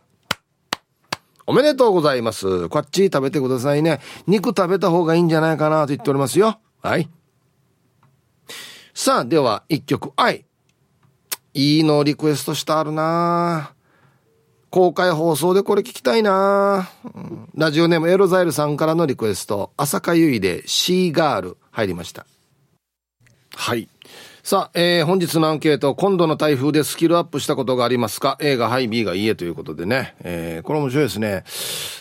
[1.44, 2.68] おめでとうございます。
[2.68, 3.98] こっち食べてくださいね。
[4.28, 6.60] 肉食べた方がいいんじゃないかなと言っておりますよ。
[6.80, 7.08] はい。
[8.94, 10.44] さあ、では、一曲、愛。
[11.54, 13.72] いいのリクエストしてあるな
[14.70, 22.24] 公開放送でこれ聞きたいな、うん、ラジオネームエロザイルさんからのリクエスト、朝香ゆいでシーガール入りました。
[23.58, 23.88] はい。
[24.44, 30.14] さあ、えー、本日のアンケート、今度の台風でスキルアップしたことがありますか ?A がはい、B がいいえということでね。
[30.20, 31.42] えー、これ面白いですね。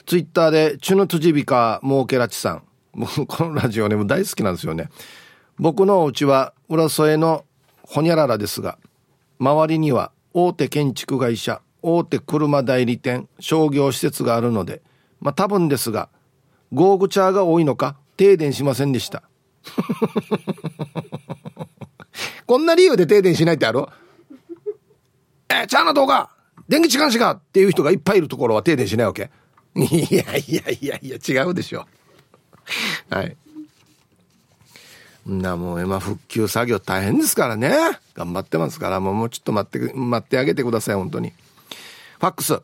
[0.05, 2.63] ツイッターで、チュヌトジビカモーケラチさん。
[2.93, 4.89] 僕、 このラジオね、も大好きなんですよね。
[5.57, 7.43] 僕のお家は、浦添の
[7.81, 8.77] ほにゃららですが、
[9.39, 14.83] 周りには大手建築会社、大手車代理店、商業施設があるので、
[15.21, 16.09] まあ多分ですが、
[16.71, 19.23] ゴーグチャーが多いのか、停電しませんでした。
[22.45, 23.85] こんな理由で停電しないってある？
[25.49, 26.29] えチャーナ動画
[26.67, 29.29] 電気時間しかっていう人がいっぱいいるところは停電しないわけ
[29.75, 29.83] い
[30.15, 31.85] やいやいやいや、違うでしょ。
[33.09, 33.37] はい。
[35.25, 37.75] な、もう今復旧作業大変ですからね。
[38.15, 41.29] 頑張ってますから、もうちょっと待って、待ってあげてください、本当に。
[41.29, 42.59] ファックス。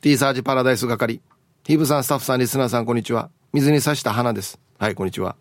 [0.00, 1.20] T サージパラダイス係。
[1.64, 3.30] ヒブさん、スタッフさん、リスナーさん、こんにちは。
[3.52, 4.58] 水に刺した花です。
[4.78, 5.36] はい、こんにちは。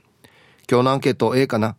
[0.69, 1.75] 今日のアンケート A かな？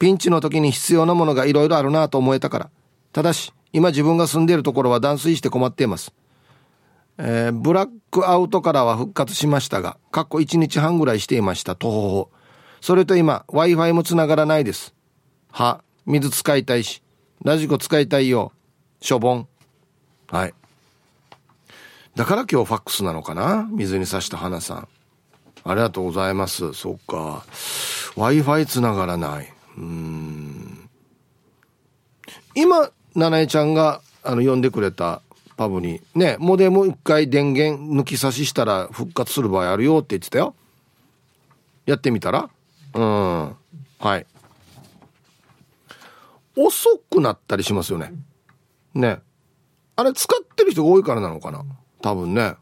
[0.00, 2.70] ピンチの時に必要なものが色々あるなと思えたから。
[3.12, 6.14] ただし、今自分が住んでいるところは断水して困っています。
[7.18, 12.30] えー、ブラックアウトからは復活しましたが、過去1日半ぐらいしていました、とほほ。
[12.80, 14.94] それと今、Wi-Fi も繋がらないです。
[15.52, 17.02] は、水使いたいし、
[17.44, 18.52] ラジコ使いたいよ。
[19.02, 19.46] しょぼん。
[20.28, 20.54] はい。
[22.16, 23.68] だから今日ファックスなのかな？
[23.70, 24.88] 水に刺した花さん。
[25.64, 26.72] ありがとうございます。
[26.72, 27.44] そっか。
[28.16, 29.49] Wi-Fi 繋がらない。
[29.76, 30.88] うん。
[32.54, 35.22] 今、七重ちゃんが、あの、呼んでくれた
[35.56, 40.54] パブに、ね、モデム一回電源抜き差ししたら復活する場合あるよって言ってたよ。
[41.86, 42.48] やってみたら？
[42.94, 43.56] うん。
[43.98, 44.26] はい。
[46.56, 48.12] 遅くなったりしますよね。
[48.94, 49.20] ね。
[49.96, 51.64] あれ使ってる人が多いからなのかな？
[52.00, 52.54] 多分ね。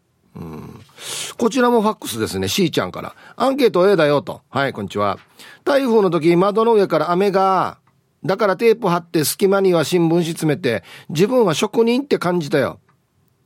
[1.39, 2.49] こちらもファックスですね。
[2.49, 3.15] しーちゃんから。
[3.37, 4.43] アンケート A だよと。
[4.51, 5.19] はい、こんにちは。
[5.65, 7.79] 台風の時、窓の上から雨が、
[8.25, 12.81] だからテープ貼って隙間には新聞紙詰めて、自分は職人って感じたよ。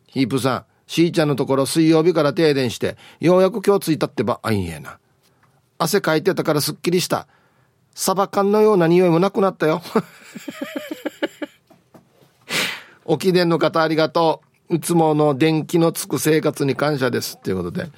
[0.06, 4.98] ヒープさん、しーちゃんのところ水曜日から停電して、ようやく今日着いたってば、あいんえな。
[5.76, 7.28] 汗かいてたからすっきりした。
[7.94, 9.82] サバ缶のような匂いもなくなったよ。
[13.04, 14.51] 沖伝の方ありがとう。
[14.72, 17.36] いつもの電気のつく生活に感謝です。
[17.38, 17.90] ということで。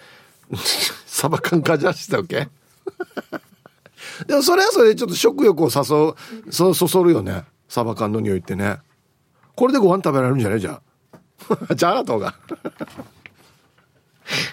[1.06, 2.48] サバ缶かじゃしたわけ？
[4.26, 6.14] でもそれはそれでちょっと食欲を誘
[6.48, 7.44] う、そそそるよね。
[7.68, 8.78] サバ缶の匂いってね。
[9.54, 10.80] これでご飯食べられるんじゃないじゃ
[11.70, 11.74] あ。
[11.74, 12.34] じゃああなたが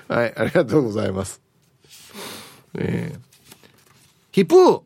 [0.07, 1.41] はい、ありがとうございます。
[2.75, 3.19] えー、
[4.31, 4.81] ヒプー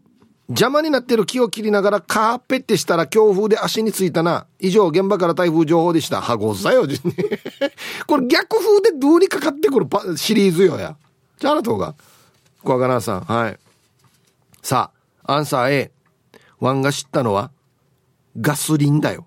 [0.47, 4.45] 邪魔になってる木を切りながらカーペってしたら強風で足についたな。
[4.59, 6.21] 以上、現場から台風情報でした。
[6.21, 6.85] はごさよ、
[8.05, 10.95] これ逆風でどうにかかってくるシリーズよや。
[11.39, 11.95] じゃああなたが。
[12.63, 13.59] 小若菜さん、はい。
[14.61, 14.91] さ
[15.23, 15.91] あ、アンサー A。
[16.59, 17.51] ワンが知ったのは、
[18.39, 19.25] ガスリンだよ。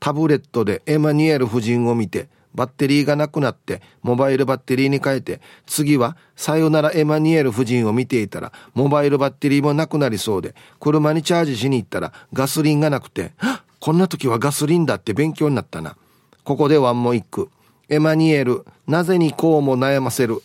[0.00, 13.30] タブレットでエマニュエル夫人を見て、バッテリーがなくなって、モバイルバッテリーに変えて、次は、さよならエマニュエル夫人を見ていたら、モバイルバッテリーもなくなりそうで、車にチャージしに行ったら、ガスリンがなくて、
[13.78, 15.96] こんな時はガスリンだって勉強になったな。
[16.42, 17.48] ここでワンも一句。
[17.88, 20.42] エマニュエル、なぜにこうも悩ませる？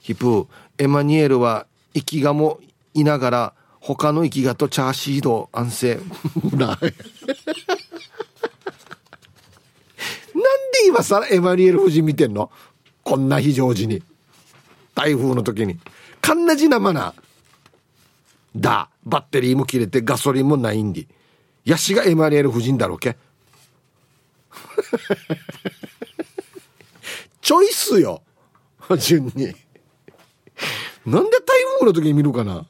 [0.00, 0.46] ヒプー、
[0.78, 2.58] エマニュエルは、生きがも
[2.94, 6.00] いながら、他の生きがとチャーシード安静。
[10.34, 12.50] なんで今さエマニュエル夫人見てんの？
[13.02, 14.02] こんな非常時に。
[14.94, 15.78] 台風の時に。
[16.20, 17.14] かんなじなまな。
[18.56, 21.06] だ、バッテリーも切れてガソリンもないんで。
[21.64, 23.16] ヤシがエマニュエル夫人だろけ。
[27.40, 28.22] チョイスよ。
[28.98, 29.54] 順に。
[31.06, 32.66] なんで台風の時に見るかな？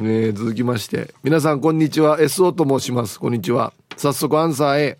[0.00, 1.14] ね続きまして。
[1.22, 2.18] 皆さん、こんにちは。
[2.18, 3.20] SO と申します。
[3.20, 3.72] こんにちは。
[3.96, 4.98] 早速、アンサー A。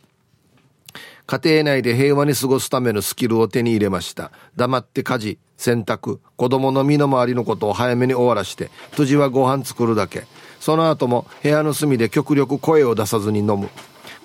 [1.26, 4.30] 家庭内で平和に過ごすためのスキルを手に入れました。
[4.54, 10.26] 黙って家事洗濯子供の身の回りのことを早めに終わらして辻はご飯作るだけ。
[10.60, 13.68] その後も部屋の隅で極力声を出さずに飲む。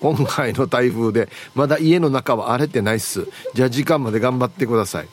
[0.00, 3.28] 今回の台風でまだ家の中は荒れてないっす。
[3.54, 5.08] じゃあ時間まで頑張ってください。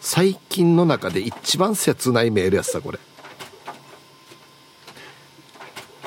[0.00, 2.98] 最近の中で一番切ないメールやつさこれ。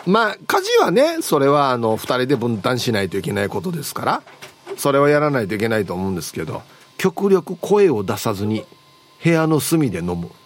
[0.05, 4.21] まあ家事はねそれはあの2人で分担しないといけないことですから
[4.77, 6.61] それはやらないといけないと思うんですけど
[6.97, 8.65] 極力声を出さずに
[9.23, 10.29] 部屋の隅で飲む。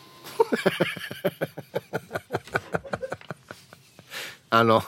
[4.49, 4.81] あの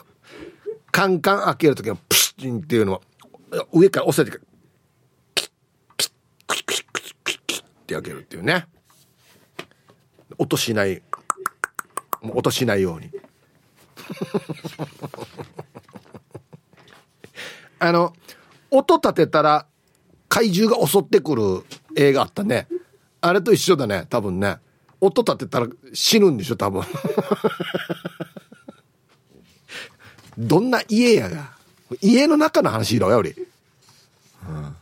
[0.91, 3.01] カンカン開ける時のプシッっていうのは
[3.73, 4.39] 上から押さえて
[5.36, 5.49] キッ
[5.97, 6.12] キッ
[6.47, 8.67] キッキッキッキッキッって開けるっていうね。
[10.38, 11.01] 音しない
[12.21, 13.12] 音しないように
[17.80, 18.13] あの、
[18.72, 19.65] 音立てたら
[20.28, 21.63] 怪獣が襲ってくる
[21.95, 22.67] 映画あったね。
[23.22, 24.58] あれと一緒だね、多分ね。
[25.02, 26.84] 音立てたら死ぬんでしょ、多分。
[30.38, 31.58] どんな家やが。
[32.02, 33.34] 家の中の話だよ、より。
[34.48, 34.76] うん、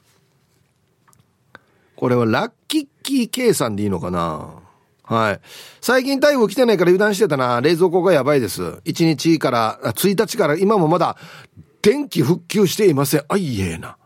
[1.96, 4.67] これはラッキッキー計算でいいのかな
[5.08, 5.40] はい。
[5.80, 7.62] 最近台風来てないから油断してたな。
[7.62, 8.62] 冷蔵庫がやばいです。
[8.62, 11.16] 1日から、1日から今もまだ
[11.82, 13.24] 天気復旧していません。
[13.30, 13.98] あいえな。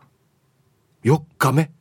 [1.02, 1.72] 4日目。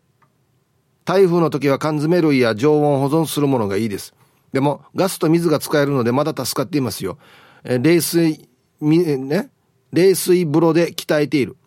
[1.05, 4.15] 台風の時は缶詰類や常温保存するものがいいです。
[4.53, 7.19] でも、ガスと水が使えるのでまだ助かっていますよ。
[7.63, 9.51] え冷水、み、ね？
[9.93, 11.57] 冷水風呂で鍛えている。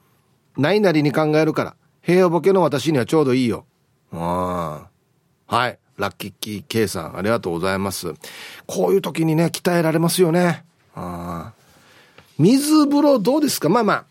[0.57, 1.77] ないなりに考えるから。
[2.03, 3.64] 平和ボケの私にはちょうどいいよ。
[4.12, 4.88] あ
[5.49, 5.57] あ。
[5.57, 5.79] はい。
[5.99, 8.15] ラッキッキー K さん、ありがとうございます。
[8.67, 10.65] こういう時にね、鍛えられますよね。
[10.95, 11.53] あ
[12.39, 13.69] 水風呂どうですか？
[13.69, 14.05] まあまあ。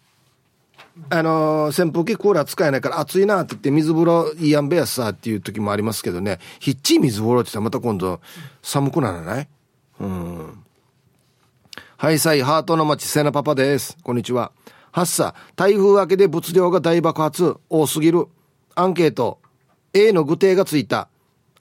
[1.10, 6.40] あのー、扇風機クーラー使えないから暑いなって言って水風呂いいやんべやさっていう時もありますけどね。
[6.60, 8.22] ひっちい水風呂って言ったらまた今度
[8.62, 9.48] 寒くならない？
[10.00, 10.64] うん。
[11.98, 13.98] はいさい、ハートの町、セナパパです。
[14.04, 14.52] こんにちは。
[14.92, 18.28] はっさ、台風明けで物量が大爆発、多すぎる。
[18.76, 19.40] アンケート、
[19.94, 21.10] A の具体がついた。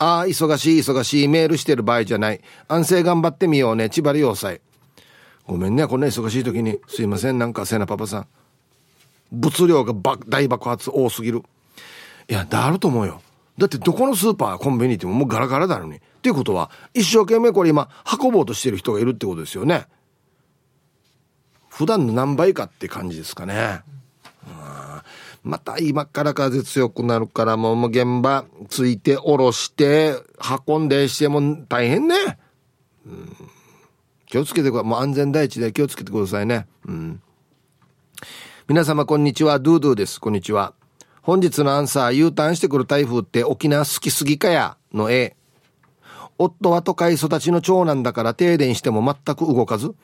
[0.03, 2.41] ああ、忙しい忙しい、メールしてる場合じゃない。
[2.67, 4.61] 安静頑張ってみようね、千葉要塞。
[5.47, 6.81] ごめんね、こんな忙しい時に。
[6.88, 8.27] すいません、なんかセナパパさん。
[9.31, 9.95] 物量が
[10.27, 11.45] 大爆発多すぎる。
[12.29, 13.23] いや、だると思うよ。
[13.57, 15.99] だってどこのスーパー、コンビニ行ってももうガラガラだのに。
[15.99, 17.88] っていうことは、一生懸命これ今、
[18.21, 19.87] 運ぼうとしてる人がいるってことですよね。
[21.69, 23.83] 普段の何倍かって感じですかね。
[25.42, 30.14] また今から風強くなるからもう現場ついて下ろして
[30.68, 32.38] 運んでしても大変ね。
[33.05, 33.37] うん、
[34.26, 34.88] 気をつけてください。
[34.88, 36.66] もう安全第一で気をつけてくださいね。
[36.87, 37.20] うん。
[38.68, 39.59] 皆様こんにちは。
[39.59, 40.20] ドゥドゥです。
[40.20, 40.74] こんにちは。
[41.22, 45.37] 本日のアンサー、U ターンしてくる台風って沖縄好きすぎかやの A。
[46.38, 49.94] 夫は都会育ちの長男だから停電しても全く動かず。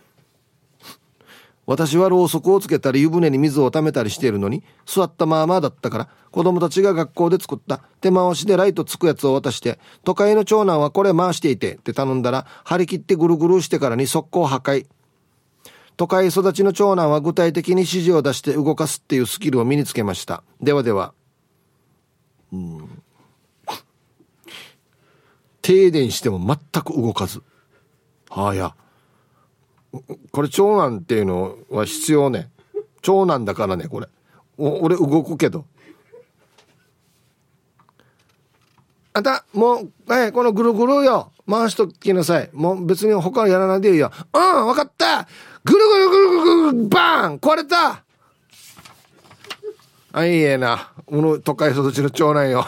[1.69, 14.87] 私はろうそくをつけたり湯船に水を溜めたりしているのに座ったままだったから子供たちが学校で作った手回しでライトつくやつを渡して都会の長男はこれ回していてって頼んだら張り切ってぐるぐるしてからに速攻破壊。
[15.99, 20.43] 都会育ちの長男は具体的に指示を出して動かすっていうスキルを身につけました。
[20.63, 21.13] ではでは。
[22.51, 23.03] うん。
[25.61, 27.43] 停電しても全く動かず。
[28.31, 28.75] はあや。
[30.33, 32.51] これ長男っていうのは必要ね。
[33.03, 34.09] 長男だからねこれ。
[34.57, 35.65] 俺動くけど。
[39.13, 41.33] あたもう、えこのぐるぐるよ。
[41.49, 42.51] 回しときなさい。
[42.53, 44.13] もう別に他やらないでいいよ。
[44.33, 45.27] うん分かった。
[45.65, 47.39] ぐるぐるぐるぐるぐるバーン。
[47.39, 48.05] 壊れた。
[50.13, 50.93] あいいえな。
[51.07, 52.67] この都会育ちの長男よ。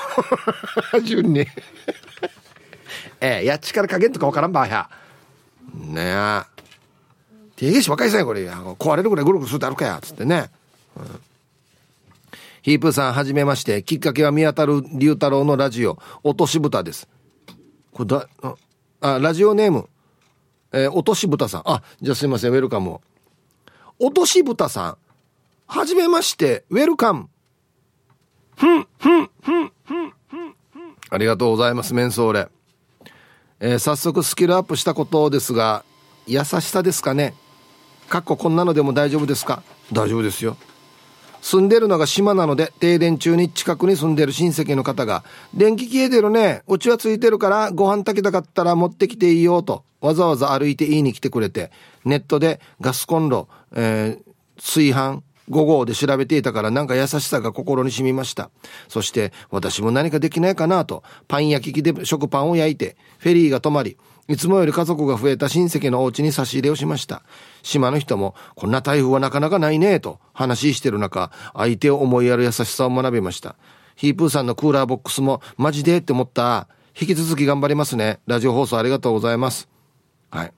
[1.05, 1.41] 順に。
[3.21, 4.89] ええやっちから加減とか分からんばや。
[5.75, 6.60] ねえ。
[7.61, 10.49] 定義し若いさんこれ壊れるぐらいぐるぐるするってあるかやつってね、
[10.97, 11.05] うん、
[12.63, 13.83] ヒープさんはじめまして。
[13.83, 15.99] きっかけは見当たる龍太郎のラジオ。
[16.25, 17.07] 落とし蓋です。
[17.93, 18.27] これだ
[19.03, 19.91] あラジオネーム。
[20.73, 21.63] えー、落とし蓋さん。
[21.67, 22.53] あじゃあすいません。
[22.53, 22.99] ウェルカム
[23.99, 24.99] 落とし蓋さん
[25.67, 26.65] はじめまして。
[26.71, 27.29] ウェルカム。
[28.57, 30.55] ふんふんふんふんふん。
[31.11, 32.49] ありがとうございますメンソーレ。
[33.61, 35.85] えー、早速スキルアップしたことですが
[36.27, 37.35] 優しさですかね。
[38.11, 39.63] かっここんなのでも大丈夫ですか？
[39.93, 40.57] 大丈夫ですよ。
[41.43, 46.63] 住んでるのが島なので停電中に近くに住んでる親戚の方が「電気消えてるね。
[46.69, 51.71] うちはついてるからご飯炊きたかったら持ってきていいよ」とわざわざ歩いて言いに来てくれて
[52.05, 58.51] ネットでガスコンロ、えー、炊飯5号で調べていたからなんか優しさが心に染みました
[58.89, 63.99] そして私も何かできないかなとパン焼き器で食パンを焼いてフェリーが止まり
[64.31, 67.25] いつもより家族が増えた親戚のお家に差し入れをしました。
[67.65, 73.57] 島の人も、こんな台風はなかなかないねと話してる中、相手を思いやる優しさを学びました。
[73.97, 76.69] ヒープーさんのクーラーボックスも、マジでって思った。
[77.01, 78.21] 引き続き頑張りますね。
[78.29, 79.69] ラジオ放送ありがとうございます。
[80.31, 80.53] はい。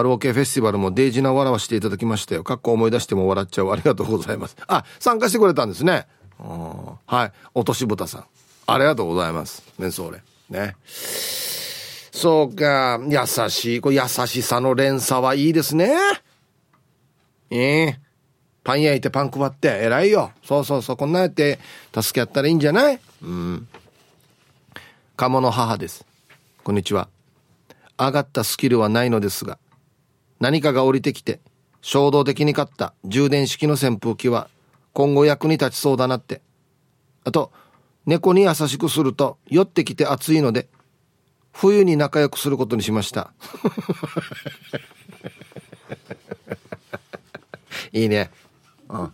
[0.00, 2.44] ROK フェスティバルもデイジな笑わしていただきましたよ。
[2.44, 3.70] かっこ思い出しても笑っちゃう。
[3.70, 4.56] ありがとうございます。
[4.66, 6.06] あ、参加してくれたんですね。
[6.38, 7.32] はい。
[7.54, 8.24] 落としぶたさん。
[8.66, 9.62] ありがとうございます。
[9.78, 10.22] メンソーレ。
[10.48, 10.76] ね。
[10.86, 15.94] そうか、優しい、これ優しさの連鎖はいいですね。
[17.50, 18.00] ええ
[18.64, 20.32] パン焼いてパン配って偉いよ。
[20.44, 21.58] そうそうそう、こんなやって
[21.94, 23.00] 助け合ったらいいんじゃない？
[23.22, 23.68] うん。
[25.16, 26.06] 鴨の母です。
[26.62, 27.08] こんにちは。
[27.98, 29.58] 上がったスキルはないのですが、
[30.42, 31.38] 何かが降りてきて、
[31.82, 34.50] 衝動的に買った充電式の扇風機は
[34.92, 36.42] 今後役に立ちそうだなって。
[37.22, 37.52] あと、
[38.06, 40.66] 猫に優しくすると寄ってきて暑いので
[41.52, 43.32] 冬に仲良くすることにしました。
[47.92, 48.32] いいね、
[48.88, 49.12] うん、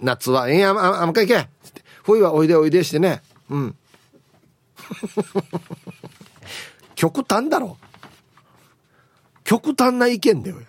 [0.00, 1.48] 夏は「ええー、ああかいけ」
[2.04, 3.22] 冬はおいでおいでしてね。
[3.50, 3.76] うん。
[7.28, 7.76] 端だろ？
[9.46, 10.56] 極端な意見だよ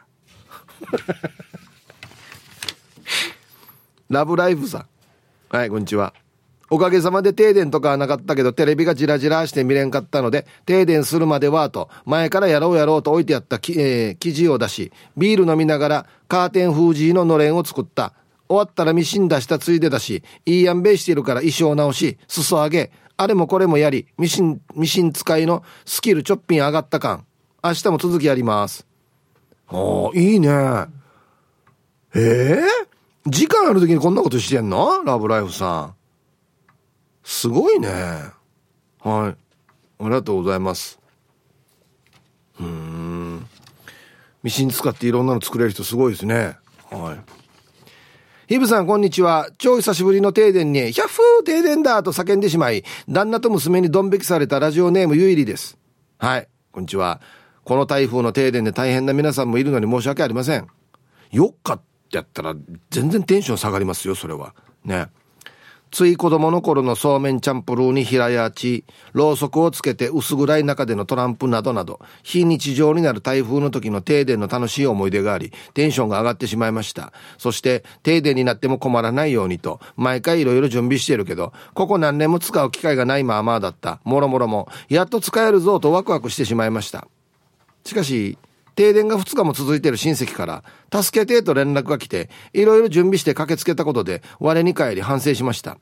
[4.07, 4.85] ラブライフさん
[5.49, 6.13] はいこんにちは
[6.69, 18.11] おかげさまで停電とかはなかったけど、テレビがジラジラして見れんかったので、停電するまではと、前からやろうやろうと置いてあったき、えー、生地を出し、ビール飲みながら、カーテン封じののれんを作った。
[18.49, 27.23] 終わったらミシン出したついでだし、いいやんべいしてるから衣装直し、裾上げ、あれもこれもやり、ミシン、ミシン使いのスキルちょっぴん上がった感。
[27.63, 28.85] 明日も続きやります。
[29.69, 30.49] おいいね。
[32.15, 35.03] ええー、時間ある時にこんなことしてんの？
[35.03, 35.95] ラブライフさん。
[37.23, 37.89] すごいね。
[39.01, 39.35] はい。
[39.99, 40.99] ありがとうございます。
[42.59, 43.45] うん。
[44.43, 46.55] ミシン使っていろんなの作れる人すごいですね。
[46.89, 47.33] はい。
[48.47, 49.49] ヒブさん、こんにちは。
[49.57, 55.77] 超久しぶりの停電に、ヒャッフー停電だと叫んでしまい、旦那と娘にドン引きされたラジオネームゆいりです。
[56.17, 56.47] はい。
[56.71, 57.19] こんにちは。
[57.67, 60.67] この台風の停電で大変な皆さんもいるのに申し訳ありません。
[61.33, 62.55] 4日ってやったら
[62.91, 64.55] 全然テンション下がりますよ、それは。
[64.85, 65.07] ね。
[65.91, 77.11] つい子供の頃のそうめんチャンプルーに平屋地、ろうそくをつけて薄暗い中でのトランプなどなど、非日常になる台風の時の停電の楽しい思い出があり、テンションが上がってしまいました。
[77.37, 87.09] そして、停電になっても困らないようにと、毎回いろいろ準備してるけど、ここ何年も使う機会がないまあまあだった、もろもろも、やっと使えるぞとワクワクしてしまいました。
[87.87, 88.37] しかし、
[88.75, 90.63] 停電が2日も続いている親戚から、
[91.01, 95.77] 助けてと連絡が来て、いろいろ準備して駆けつけたことで、我に返り反省しました。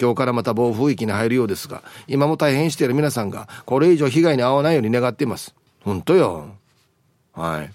[0.00, 5.54] 今日からまた暴風域に入るようですが、今も大変している皆さんが、これ以上被害に遭わないように願っています。
[5.82, 6.50] 本当よ。
[7.32, 7.70] はい。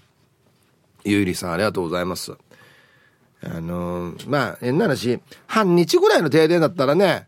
[1.04, 2.34] ゆいりさん、ありがとうございます。
[3.44, 7.28] あのー、まあ、変な話、半日ぐらいの停電だったらね、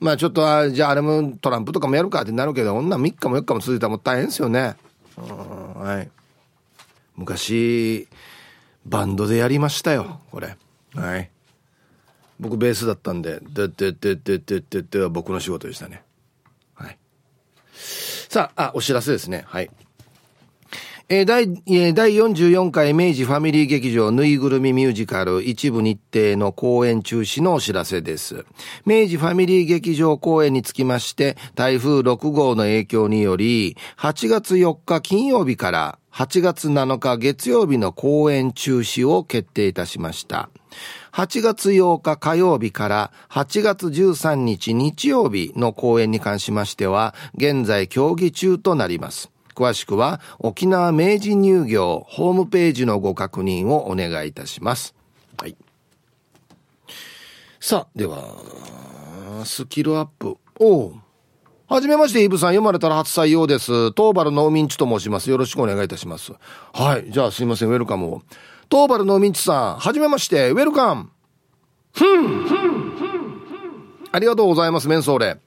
[0.00, 4.76] まあちょっと、あじゃああれもトランプとかもやるかってなるけど、女3日も4日も続いたらもう大変ですよね。
[5.18, 6.10] はい。
[7.16, 8.08] 昔、
[8.86, 10.56] バンドでやりましたよ、これ。
[10.94, 11.30] はい。
[12.40, 16.02] 僕ベースだったんで、で、で、で、で、で、で、では僕の仕事でしたね。
[16.74, 16.98] はい。
[18.28, 19.44] さあ、あ、お知らせですね。
[19.46, 19.70] はい。
[21.10, 28.44] えー、第、えー、第44回明治ファミリー劇場ぬいぐるみミュージカル一部日程の公演中止のお知らせです。
[28.84, 40.50] 明治ファミリー劇場公演につきまして、台風6号の影響により、8月4日金曜日から8月7日月曜日の公演中止を決定いたしました。
[41.12, 49.30] 8月8日火曜日から8月13日日曜日の公演に関しましては、現在協議中となります。
[49.58, 54.94] 詳しくは沖縄明治乳業ホームページのご確認をお願いいたします。
[55.36, 55.56] はい。
[57.58, 58.22] さあ、では、
[59.44, 60.36] スキルアップ。
[60.60, 60.92] お
[61.66, 62.50] はじめまして、イブさん。
[62.50, 63.90] 読まれたら初採用です。
[63.90, 65.28] 東原農民地と申します。
[65.28, 66.32] よろしくお願いいたします。
[66.72, 67.10] はい。
[67.10, 67.68] じゃあ、すいません。
[67.68, 68.22] ウェルカムを。
[68.70, 69.78] 東原農民地さん。
[69.78, 70.50] はじめまして。
[70.50, 71.10] ウェルカム。
[71.92, 72.46] ふん。
[74.12, 74.88] ありがとうございます。
[74.88, 75.40] メンソーレ。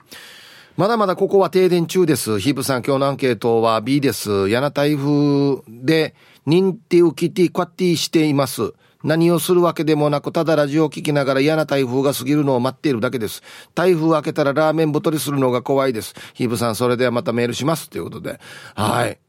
[0.78, 2.40] まだまだここは停電中です。
[2.40, 4.48] ヒープさん、今日のアンケートは B です。
[4.48, 6.16] 嫌な台風で
[6.48, 8.74] 認定ウキティ、クワッティしています。
[9.04, 13.44] 何をするわけでもなく、ただラジオを聞きながら嫌な台風が過ぎるのを待っているだけです。
[13.76, 16.16] 台風明けたらラーメン太りするのが怖いです。
[16.34, 17.90] ヒープさん、それではまたメールします。
[17.90, 18.40] ということで。
[18.76, 19.20] はい。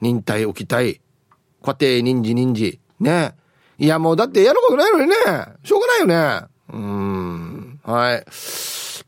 [0.00, 1.00] 忍耐起きたい。
[1.64, 2.80] 家庭人事人事。
[3.00, 3.34] ね。
[3.78, 5.16] いや、もうだってやることないのにね。
[5.64, 6.46] しょうがないよね。
[6.70, 7.80] うーん。
[7.82, 8.24] はい。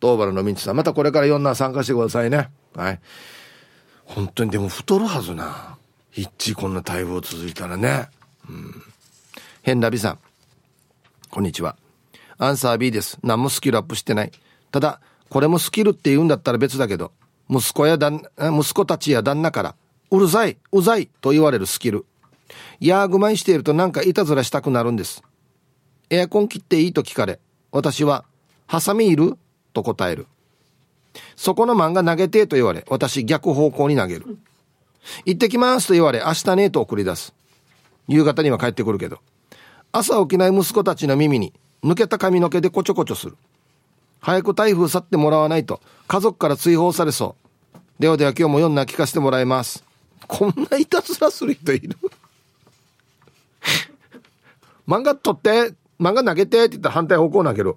[0.05, 2.51] 東原のみちさん、またこれから4男参加してくださいね。
[2.75, 3.01] はい。
[4.05, 5.79] 本当にでも太るはずな。
[6.13, 8.11] 一致こんな台風続いたらね。
[8.47, 8.83] うん。
[9.63, 10.19] 変な美さん。
[11.31, 11.77] こんにちは。
[12.37, 13.19] アンサー B です。
[13.23, 14.33] 何もスキルアップしてない。
[14.71, 15.01] ただ、
[15.31, 17.13] これもスキルって言うんだったら別だけど、
[17.49, 19.75] 息子や旦、息子たちや旦那から、
[20.11, 22.05] うるさい、うざいと言われるスキル。
[22.79, 25.23] ヤーグマンしているとなんかいたずらしたくなるんです。
[26.11, 27.41] エアコン切っていいと聞かれ、
[27.73, 28.27] 私は、
[28.67, 29.39] ハサミいる？
[29.75, 30.27] と答える。
[31.37, 34.39] そこの漫画投げてと言われ、私逆方向に投げる。
[35.27, 37.35] 行ってきますと言われ、明日ねと送り出す。
[38.09, 39.19] 夕方には帰ってくるけど。
[39.93, 41.53] 朝起きない息子たちの耳に、
[41.85, 43.37] 抜けた髪の毛でこちょこちょする。
[44.21, 47.45] 早く台風去ってもらわないと、家族から追放されそう。
[48.01, 49.85] ではでは今日も読んな聞かせてもらいます。
[50.27, 51.97] こんないたずらする人いる？
[54.89, 57.77] 漫画取って、漫画投げてって言ったら反対方向投げる。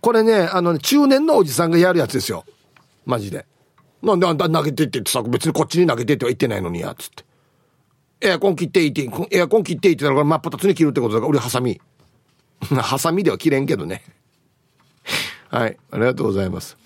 [0.00, 2.44] これね、あの、ね、中年のおじさんがやるやつですよ。
[3.04, 3.46] マジで。
[4.02, 7.24] なんであんた投げてって言ってさ、別にこっちに投げてっては言ってないのにや、つって。
[8.22, 11.80] エアコン切っていいって、エアコン切っていいって言ったら真っ二つに切るってことだから、俺ハサミ。
[12.60, 14.02] ハサミでは切れんけどね。
[15.48, 16.76] はい、ありがとうございます。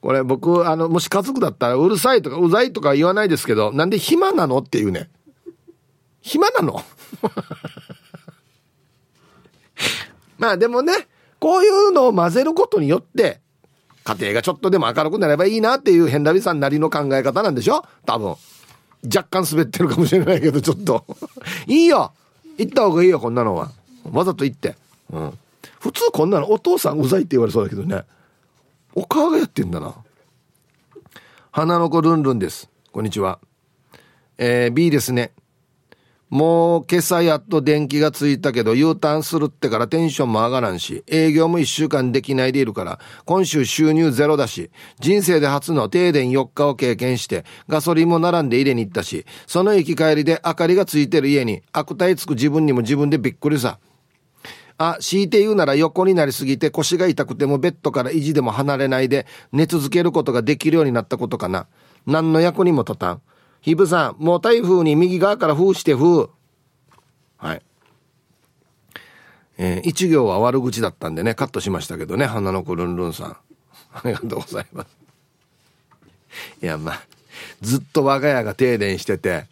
[0.00, 5.08] これ僕、あの、もし家族だったらうるさいとかうざいとか言わないですけど、なんで暇なのっていうね。
[6.22, 6.84] 暇なの
[10.42, 10.92] まあでもね、
[11.38, 13.40] こういうのを混ぜることによって、
[14.02, 17.84] 家庭がちょっとでも明るくなればいいなっていう変ラビさんなりの考え方なんでしょ？
[18.04, 18.34] 多分。
[19.04, 21.06] 若干滑ってるかもしれないけど、ちょっと
[21.68, 22.12] いいよ
[22.58, 23.70] 行った方がいいよ、こんなのは。
[24.10, 24.74] わざと行って。
[25.12, 25.38] うん。
[25.78, 28.02] 普通こんなのお父さんうざいって言われそうだけどね。
[28.96, 29.94] お母がやってんだな。
[31.52, 32.68] 花の子ルンルンです。
[32.90, 33.38] こんにちは。
[34.38, 35.30] えー、B ですね。
[36.32, 53.78] もう今朝やっと電気がついたけど U ターンするってからテンションも上がらんし、営業も一週間できないでいるから、今週収入ゼロだし、人生で初の停電4日を経験して、ガソリンも並んで入れに行ったし、その行き帰りで明かりがついてる家に悪態つく自分にも自分でびっくりさ。
[54.78, 61.66] あ、強いて言うなら横になりすぎて腰が痛くてもベッドから意地でも離れないで寝続けることができるようになったことかな。
[62.06, 63.22] 何の役にも立たん。
[63.62, 66.28] ヒブさん、もう台風に右側から風して風。
[67.38, 67.62] はい。
[69.56, 73.36] えー、一行は悪口だったんでね、カットしましたけどね、花の子ルンルンさん。
[73.94, 74.88] ありがとうございます。
[76.60, 77.02] いや、まあ、
[77.60, 79.46] ずっと我が家が停電してて、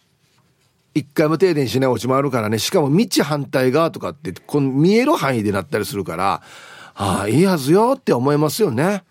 [0.93, 6.43] 一回も停電しないお家もあるからね、しかも道反対側とかって、この見える範囲でなったりするから、
[6.97, 9.05] ああ、いいはずよって思いますよね。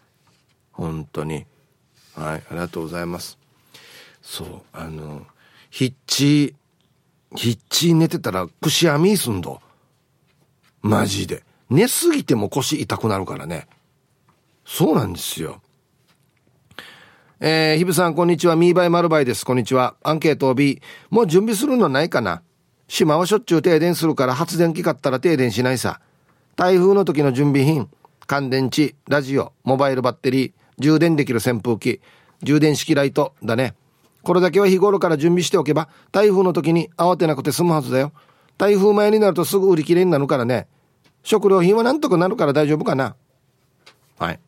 [0.73, 1.45] 本当に。
[2.15, 3.38] はい、ありがとうございます。
[4.29, 5.25] そうあの
[5.71, 6.55] ヒッチ
[7.35, 9.59] ヒッチ寝てたら串編みすんど。
[10.83, 11.43] マジで。
[11.71, 13.67] 寝すぎても腰痛くなるからね。
[14.65, 15.61] そうなんですよ。
[17.39, 18.55] えー、ひぶさんこんにちは。
[18.55, 19.43] ミーバイマルバイです。
[19.43, 19.95] こんにちは。
[20.03, 22.43] アンケートを B もう準備するのないかな。
[22.87, 26.01] 島はしょっちゅう停電するから発電機買ったら停電しないさ。
[26.55, 27.89] 台風の時の準備品。
[28.27, 30.51] 乾電池ラジオモバイルバッテリー。
[30.77, 31.99] 充電できる扇風機。
[32.43, 33.73] 充電式ライトだね。
[34.23, 38.11] これだけは日頃から準備しておけば、台風の時に慌てなくて済むはずだよ。
[38.57, 40.67] 台風前になるとすぐ売り切れになるからね。
[41.23, 43.15] 食料品はなんとかなるから大丈夫かな。
[44.17, 44.39] はい。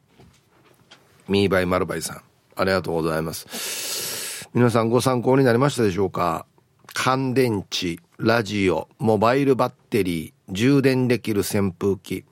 [1.30, 2.22] ミーバイマルバイさん、
[2.56, 4.50] ありがとうございます。
[4.54, 6.46] 皆さんご参考になりましたでしょうか？
[6.94, 12.26] 乾電池、ラジオ、モバイルバッテリー、充電できる扇風機、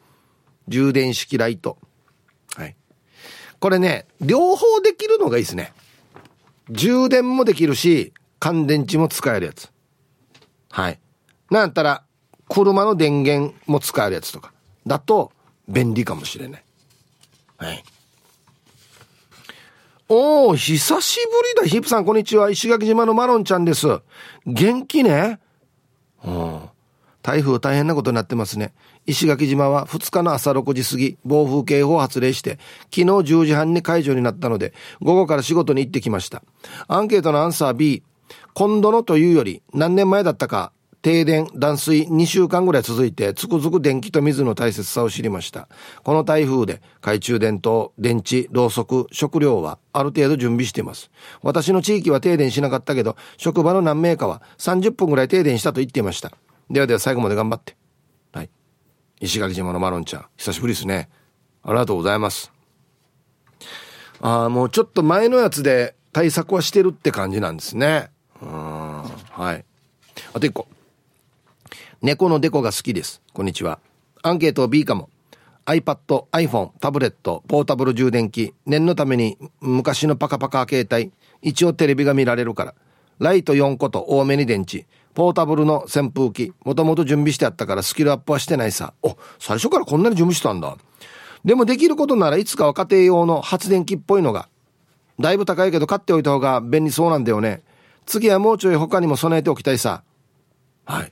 [0.67, 1.77] 充電式ライト。
[2.57, 2.75] はい。
[3.59, 5.71] これね、両方できるのがいいですね。
[6.69, 9.71] 充電もできるし、乾電池も使えるやつ。
[10.69, 10.99] はい。
[11.49, 12.03] なんやったら、
[12.47, 14.53] 車の電源も使えるやつとか。
[14.85, 15.31] だと、
[15.67, 16.63] 便利かもしれない。
[17.57, 17.83] はい。
[20.07, 21.19] おー、久し
[21.55, 21.67] ぶりだ。
[21.67, 22.49] ヒップさん、こんにちは。
[22.49, 23.87] 石垣島のマロンちゃんです。
[24.47, 25.39] 元気ね？
[26.23, 26.61] うん。
[27.21, 28.73] 台風大変なことになってますね。
[29.09, 32.59] 石垣島は2日の朝6時過ぎ、暴風警報を発令して、
[32.93, 36.43] 昨日10時半に解除になったので、午後から仕事に行ってきました。
[36.87, 38.03] アンケートのアンサー B、
[38.53, 45.69] 今度のというより、何年前だったか、停電、断水2週間ぐらい続いて、つくづく電気と水の大切さを知りました。
[46.03, 51.09] この台風で、懐中電灯、電池、ろうそく、食料はある程度準備しています。
[51.41, 56.31] 私の地域は停電しなかったけど、職場の何名かは30分ぐらい停電したと言っていました。
[56.69, 57.78] ではでは最後まで頑張って。
[59.19, 61.09] 石垣島のマロンちゃん、久しぶりですね。
[61.63, 62.51] ありがとうございます。
[64.21, 68.11] ああ、もうちょっと前のやつで対策はしてるって感じなんですね。
[68.41, 69.65] うん、はい。
[70.33, 70.67] あと一個。
[72.01, 73.21] 猫のデコが好きです。
[73.33, 73.79] こんにちは。
[74.23, 75.09] アンケート B かも。
[75.65, 81.11] iPad、iPhone、タブレット、ポータブル充電器、念のために昔のパカパカ携帯、
[81.41, 82.75] 一応テレビが見られるから、
[83.19, 84.87] ライト4個と多めに電池、
[85.19, 88.93] ポータブルの扇風機、もともと準備してあったからスキルアップはしてないさ。
[89.03, 90.77] お、最初からこんなに準備してたんだ。
[91.43, 94.47] でもできることならいつかは家庭用の発電機っぽいのが。
[95.19, 97.63] だいぶ高いけど買っておいた方が便利そうなんだよね。
[98.05, 100.03] 次はもうちょい他にも備えておきたいさ。
[100.85, 101.11] はい。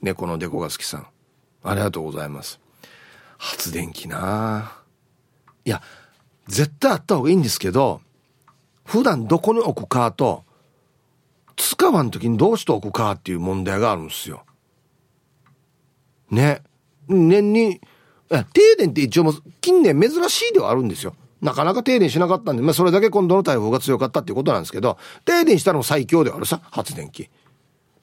[0.00, 1.06] 猫のデコが好きさん。
[1.64, 2.60] ありがとうございます。
[3.36, 4.70] 発電機な
[5.64, 5.82] いや、
[6.46, 8.00] 絶対あった方がいいんですけど、
[8.84, 10.44] 普段どこに置くかと、
[11.58, 14.44] 使わん時にどうしておくかっていう問題があるんですよ。
[16.30, 16.62] ね。
[17.08, 17.80] 年に、
[18.28, 21.14] 停電って一応も近年珍しいではあるんですよ。
[21.40, 27.28] なかなか停電しなかったんで、まあそれだけ今度の台風が強かったっていうことなんですけど、停電したのも最強ではあるさ、発電機。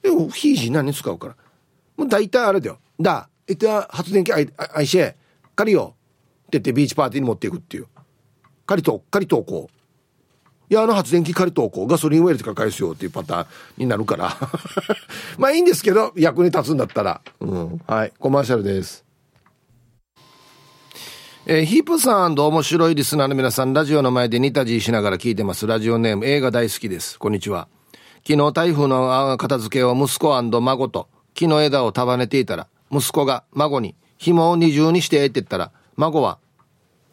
[0.02, 1.36] でも、ひいじ何使うから。
[1.96, 2.78] もう大体あれだよ。
[3.00, 5.16] だ、えっと、発電機あい、あいしえ、
[5.54, 5.94] 借りよ
[6.46, 6.46] う。
[6.46, 7.86] って言ってビーチパーティーに持っていくっていう。
[8.66, 9.75] 借りと、借りとこう。
[10.68, 13.46] いや、あの発電機借りとこう、ガソリンを入れてか返すよっていうパターン
[13.78, 14.36] になるから。
[15.38, 17.20] まあいいんですけど、役に立つんだったら。
[17.40, 17.80] うん。
[17.86, 18.12] はい。
[18.18, 19.04] コマーシャルです。
[21.48, 25.68] えー、ヒープさん面白いリスナーの皆さん、ラジオの前で似た字しながら聞いてます。
[25.68, 27.20] ラジオネーム、映画大好きです。
[27.20, 27.68] こんにちは。
[28.26, 36.38] 昨日台風の片付けを息子孫と木の枝を束ねていたら、息子が孫に紐を二重にしてって言ったら、孫は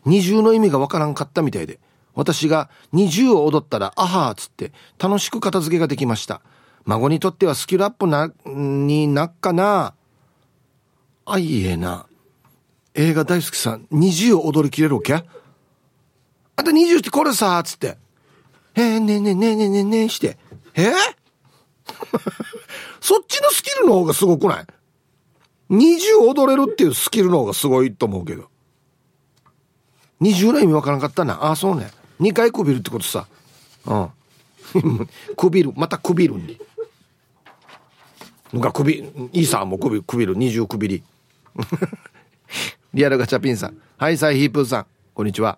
[0.05, 1.79] 二重の意味がわからんかったみたいで、
[2.15, 6.41] 私が二重を踊ったら、あはーつって楽しく片付けができました。
[6.85, 9.93] 孫にとってはスキルアップな、になっかな。
[11.25, 12.05] あいえな。
[12.93, 17.97] 映画大好きさん、二重を踊りきれるわけあと二重ってこれさ、つって。
[18.75, 20.37] えー、ねえねえねえねえねえねえして。
[20.75, 20.93] えー、
[23.01, 24.65] そっちのスキルの方がすごくない？
[25.69, 28.49] 二重踊れるっていうスキルの方がすごいと思うけど。
[30.19, 31.45] 二重の意味わからんかったな。
[31.45, 31.91] ああ、そうね。
[32.19, 33.27] 二回くびるってことさ。
[33.85, 34.09] うん。
[35.35, 35.71] くびる。
[35.75, 36.57] またくびるんで。
[38.53, 40.35] がくび、いいさ、もくび、くびる。
[40.35, 41.03] 二重くびり。
[42.93, 43.77] リアルガチャピンさん。
[43.97, 44.85] はい、サイヒープーさん。
[45.13, 45.57] こんにちは。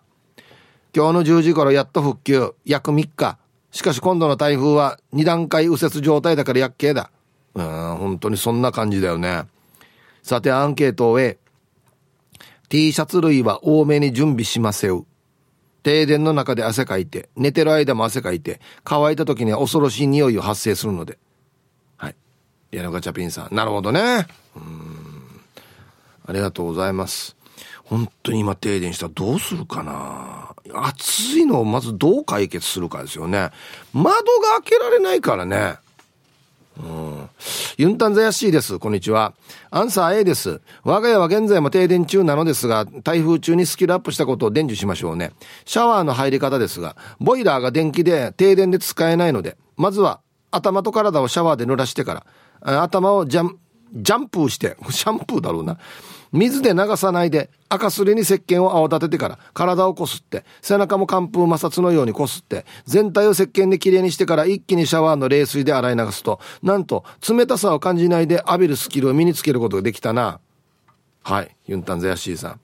[0.96, 2.54] 今日の10時頃やっと復旧。
[2.66, 3.38] 約3日。
[3.72, 7.12] しかし今度の台風は2段階右折状態だから厄介だ。
[7.54, 7.66] うん、
[7.98, 9.44] 本当にそんな感じだよね。
[10.24, 11.38] さて、アンケートを A。
[12.70, 15.06] T シャツ類は多めに準備しませう。
[15.86, 21.20] 停電の中で汗かいて、寝てる間も汗かいて、乾いた時には恐ろしい匂いを発生するので。
[21.96, 22.16] はい。
[22.72, 23.56] リアルガチャピンさん。
[23.56, 24.26] なるほどね。
[24.56, 25.42] うん。
[26.26, 27.36] ありがとうございます。
[27.84, 33.52] 本当に今停電したらどうするかな暑いのをまずどう解決するかですよね。
[33.94, 35.76] 窓が開けられないからね。
[36.78, 37.30] うん。
[37.78, 38.80] ユンタンザヤシーです。
[38.80, 39.34] こんにちは。
[39.70, 40.62] アンサー A です。
[40.84, 45.32] 我が家は現在も停電中なのですが、台風中にスキルアップしたことを伝授しましょうね。
[45.66, 50.22] シャワーの入り方ですが、ボイラーが電気で停電で使えないので、まずは
[50.52, 52.26] 頭と体をシャワーで濡らしてか
[52.62, 53.60] ら、頭をジャン、
[53.94, 55.78] ジャンプして、 シャンプーだろうな。
[56.36, 70.40] 水で流さないで赤すりに石鹸を泡立ててから体をこすって背中も寒風摩擦のようにこすって全体を石鹸できれいにしてから一気にシャワーの冷水で洗い流すとなんと冷たさを感じないで浴びるスキルを身につけることができたな
[71.24, 72.60] はいユンタンゼヤシーさん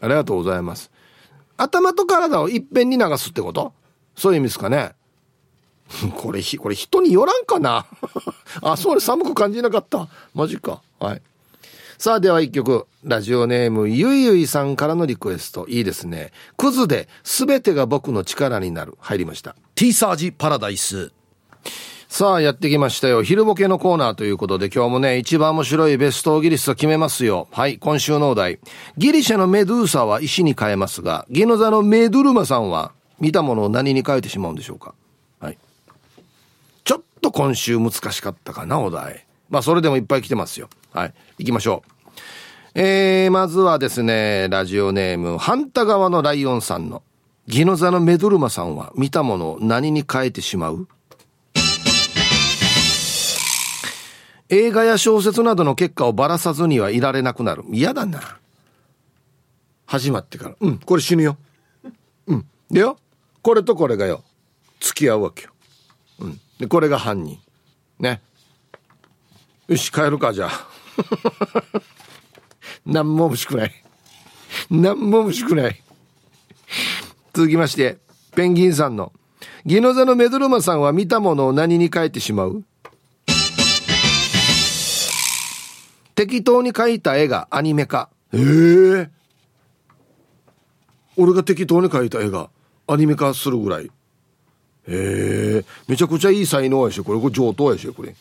[0.00, 0.90] ありがとうございます
[1.56, 3.72] 頭と体をいっぺんに流すってこと？
[4.16, 4.92] そういう意味ですかね
[6.16, 7.86] これ、これ人によらんかな
[8.62, 10.08] あ、そう、寒く感じなかった。
[10.34, 10.80] マジか。
[10.98, 11.22] はい。
[12.02, 12.88] さあ、では一曲。
[13.04, 15.68] ラジオネーム、ゆいゆいさんからのリクエスト。
[15.68, 16.32] いいですね。
[16.56, 18.96] クズで、すべてが僕の力になる。
[18.98, 19.54] 入りました。
[19.76, 21.12] ティーサージパラダイス。
[22.08, 23.22] さあ、やってきましたよ。
[23.22, 27.46] 昼ボケのコーナーということで、今日もね、一番面白いベストギリスト決めますよ。
[27.52, 28.58] はい、今週のお題。
[28.98, 32.90] ギリシャのメドゥーサは石に変えますが、ギノザのメドゥルマさんは、
[33.20, 34.96] 見たものを何に変えてしまうんでしょうか？
[35.38, 35.58] はい。
[36.82, 39.24] ちょっと今週難しかったかな、お題。
[39.50, 40.68] まあ、それでもいっぱい来てますよ。
[40.92, 41.14] はい。
[41.38, 41.91] 行きましょう。
[42.74, 47.02] えー、まずはですね、ラジオネーム、反対側のライオンさんの、
[47.46, 50.88] ギノザのメドルマさんは見たものを何に変えてしまう？
[54.48, 57.64] 映画や小説などの結果をばらさずにはいられなくなる。
[57.70, 58.38] 嫌だな。
[59.84, 60.56] 始まってから。
[60.58, 61.36] うん、これ死ぬよ。
[62.26, 62.46] うん。
[62.70, 62.96] でよ、
[63.42, 64.24] これとこれがよ、
[64.80, 65.50] 付き合うわけよ。
[66.20, 66.40] うん。
[66.58, 67.38] で、これが犯人。
[67.98, 68.22] ね。
[69.68, 70.66] よし、帰るか、じゃあ。
[72.84, 73.84] 何も欲しくない。
[74.70, 75.82] 何も欲しくない。
[77.32, 77.98] 続きまして、
[78.34, 79.12] ペンギンさんの、
[79.64, 82.64] ギノザのメドルマさんは見たものを何に変えてしまう？
[86.14, 88.10] 適当に描いた絵がアニメ化。
[88.32, 89.10] ええー、
[91.16, 92.50] 俺が適当に描いた絵が
[92.86, 93.90] アニメ化するぐらい。
[94.88, 98.14] ええー、めちゃくちゃいい才能やし、これ、これ上等やし、これ。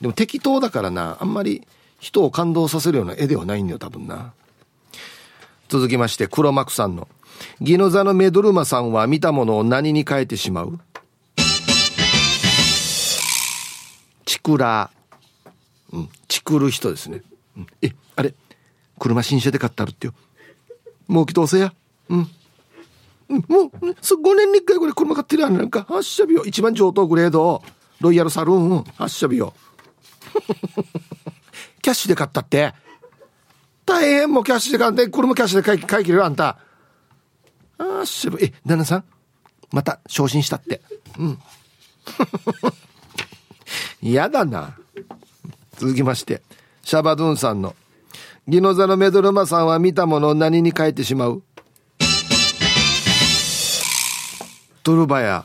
[0.00, 1.66] でも適当だからな、あんまり
[2.04, 4.34] 人を感動させるような絵ではないんだよ、多分な。
[5.68, 7.08] 続きまして、黒幕さんの。
[7.62, 10.78] ギノザのメドルマさんは見たものを何に変えてしまう？
[14.26, 14.90] チクラ
[15.94, 17.22] うん、チクる人ですね。
[17.56, 18.34] うん、え、あれ、
[18.98, 20.12] 車新車で買ったるってよ。
[21.08, 21.72] もう来通せや？
[22.10, 22.18] うん。
[22.18, 22.26] も
[23.38, 25.56] う、5年に1回これ車買ってるやん。
[25.56, 26.44] なんか、発射日よ。
[26.44, 27.62] 一番上等グレード、
[28.00, 29.54] ロイヤルサルーン、発射日よ。
[31.84, 32.72] キャッシュで買ったって。
[33.84, 36.56] 大変もキャッシュで買って、これもキャッシュで買い買い切るよ、あんた。
[37.76, 39.04] ああ、しぶ、え、旦那さん
[39.70, 40.80] また昇進したって。
[41.18, 41.38] うん。
[44.00, 44.78] 嫌だな。
[45.76, 46.40] 続きまして、
[46.84, 47.76] シャバドゥンさんの、
[48.48, 51.42] ギノザのメドルマさんは見たものを何に変えてしまう？
[54.82, 55.44] トルバヤ、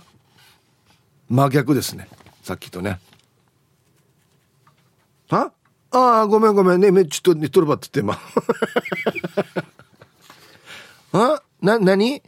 [1.27, 2.07] 真逆ですね。
[2.43, 3.01] さっきとね。
[5.27, 5.51] は？
[5.91, 6.91] ああ、ごめんごめんね。
[6.91, 8.19] めちょっと寝とるばって言って、
[11.11, 11.43] ま あ。
[11.61, 12.21] な、何？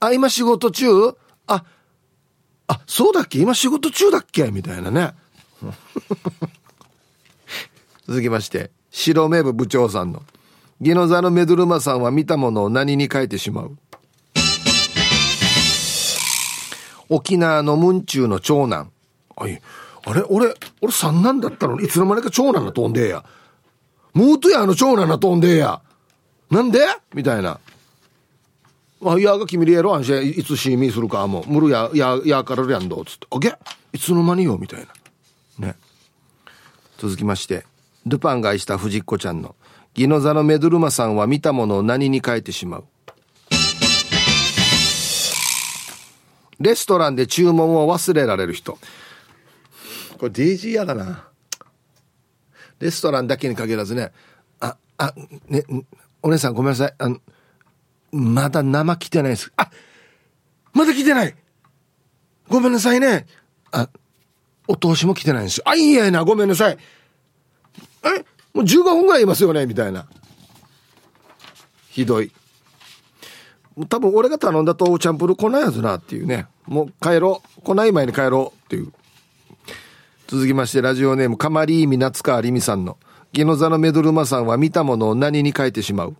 [0.00, 1.16] あ、今仕事中？
[1.46, 1.64] あ、
[2.66, 3.38] あ、そうだっけ？
[3.40, 4.50] 今仕事中だっけ？
[4.50, 5.12] みたいなね。
[8.08, 10.22] 続きまして、白目部部長さんの、
[10.80, 13.76] ギノザのメドルマさんは見たものを何に書いてしまう？
[17.10, 18.90] 沖縄のムンチューの長男。
[19.36, 19.60] あい、
[20.08, 20.22] あれ？
[20.22, 23.24] 俺、俺三男だったのに、いつの間にか長男が飛んでえや。
[24.14, 25.82] ムートやあの長男が飛んでえや。
[26.50, 26.80] なんで？
[27.12, 27.60] みたいな。
[29.04, 31.26] あ、いやが君でやろ、あんしいつしみするか？
[31.26, 33.26] もう、むるや、や、やからるやんど、つって。
[33.30, 33.54] あげ
[33.92, 34.86] いつの間によ、みたい
[35.58, 35.66] な。
[35.66, 35.76] ね。
[36.96, 37.66] 続きまして、
[38.06, 39.54] ルパンが愛した藤子ちゃんの、
[39.92, 42.84] ギノザのメドルマさんは見たものを何に変えてしまう？
[46.60, 48.78] レストランで注文を忘れられる人。
[50.18, 51.28] これ DJ やだな。
[52.80, 54.12] レストランだけに限らずね、
[54.60, 55.14] あ、あ、
[55.48, 55.64] ね、
[56.22, 56.94] お姉さんごめんなさい。
[56.98, 57.18] あの、
[58.12, 59.52] まだ生来てないです。
[59.56, 59.70] あ、
[60.72, 61.34] まだ来てない
[62.48, 63.26] ごめんなさいね。
[63.72, 63.88] あ、
[64.66, 65.64] お通しも来てないんですよ。
[65.66, 66.78] あ、いいやいな、ごめんなさい。
[68.04, 70.06] えもう15分ぐらいいますよねみたいな。
[71.90, 72.32] ひどい。
[73.88, 76.46] 多分俺が頼んだとチャンプル来ないはずなっていうね。
[76.66, 77.62] もう帰ろう。
[77.62, 78.92] 来ない前に帰ろうっていう。
[80.28, 82.98] 続きましてラジオネームかまりーみなつかありみさんの。
[83.32, 86.14] ギノザのメドルマさんは見たものを何に書いてしまう？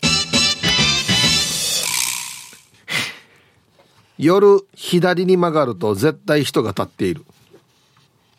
[4.16, 7.26] 夜左に曲がると絶対人が立っている。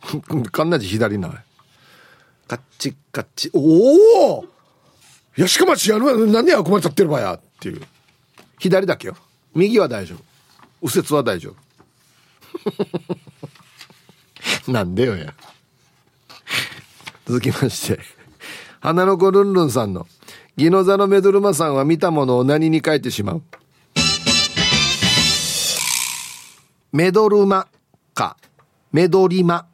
[0.51, 1.29] かんなじ左な
[2.47, 3.51] カッチカッチ。
[3.53, 4.45] おお
[5.37, 7.35] やしかまちやる何であこまで立ってるばや。
[7.35, 7.81] っていう。
[8.57, 9.15] 左だけよ。
[9.53, 10.23] 右は大丈夫。
[10.81, 11.55] 右折は大丈夫
[14.67, 15.33] なんでよや。
[17.25, 17.99] 続きまして。
[18.79, 20.07] 花の子ルンルンさんの。
[20.57, 23.41] ギノザのメドルマさんは見たものを何に書いてしまう？
[26.91, 27.67] メドルマ
[28.13, 28.37] か。
[28.91, 29.65] メドリマ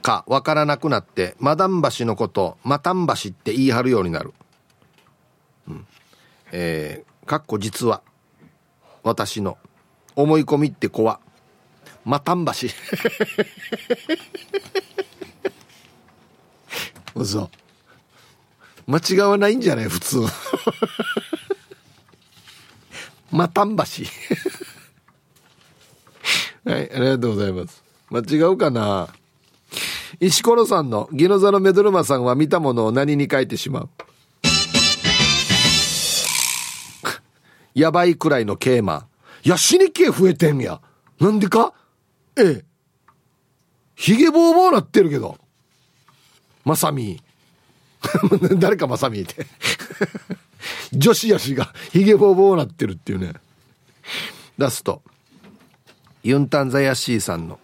[0.00, 0.24] か。
[0.26, 4.32] わからなくなってマダン橋のことマタン橋って言い張るようになる。
[5.68, 5.86] うん、
[6.52, 8.02] えー、かっこ実は。
[9.02, 9.58] 私の。
[10.16, 11.20] 思い込みって子は。
[12.10, 12.52] マタン橋。
[17.14, 17.48] 嘘。
[18.88, 20.18] 間違わないんじゃない普通。
[23.30, 23.82] マタン橋。
[26.68, 27.84] はい、ありがとうございます。
[28.10, 29.06] 間違うかな
[30.18, 33.88] 石ころさんのギノザのメドルマさんは見たものを何に書いてしまう
[37.72, 39.50] やばいくらいのケーマー。
[39.50, 40.80] や、死に系増えてんや。
[41.20, 41.72] なんでか
[42.40, 42.64] ええ。
[43.94, 45.38] ヒゲボーボーなってるけど。
[46.64, 47.22] まさみ。
[48.58, 49.46] 誰かまさみって
[50.92, 53.34] 女子やしがヒゲボーボーなってるっていうね。
[54.56, 55.02] ラスト。
[56.22, 57.60] ユンタンザヤシーさんの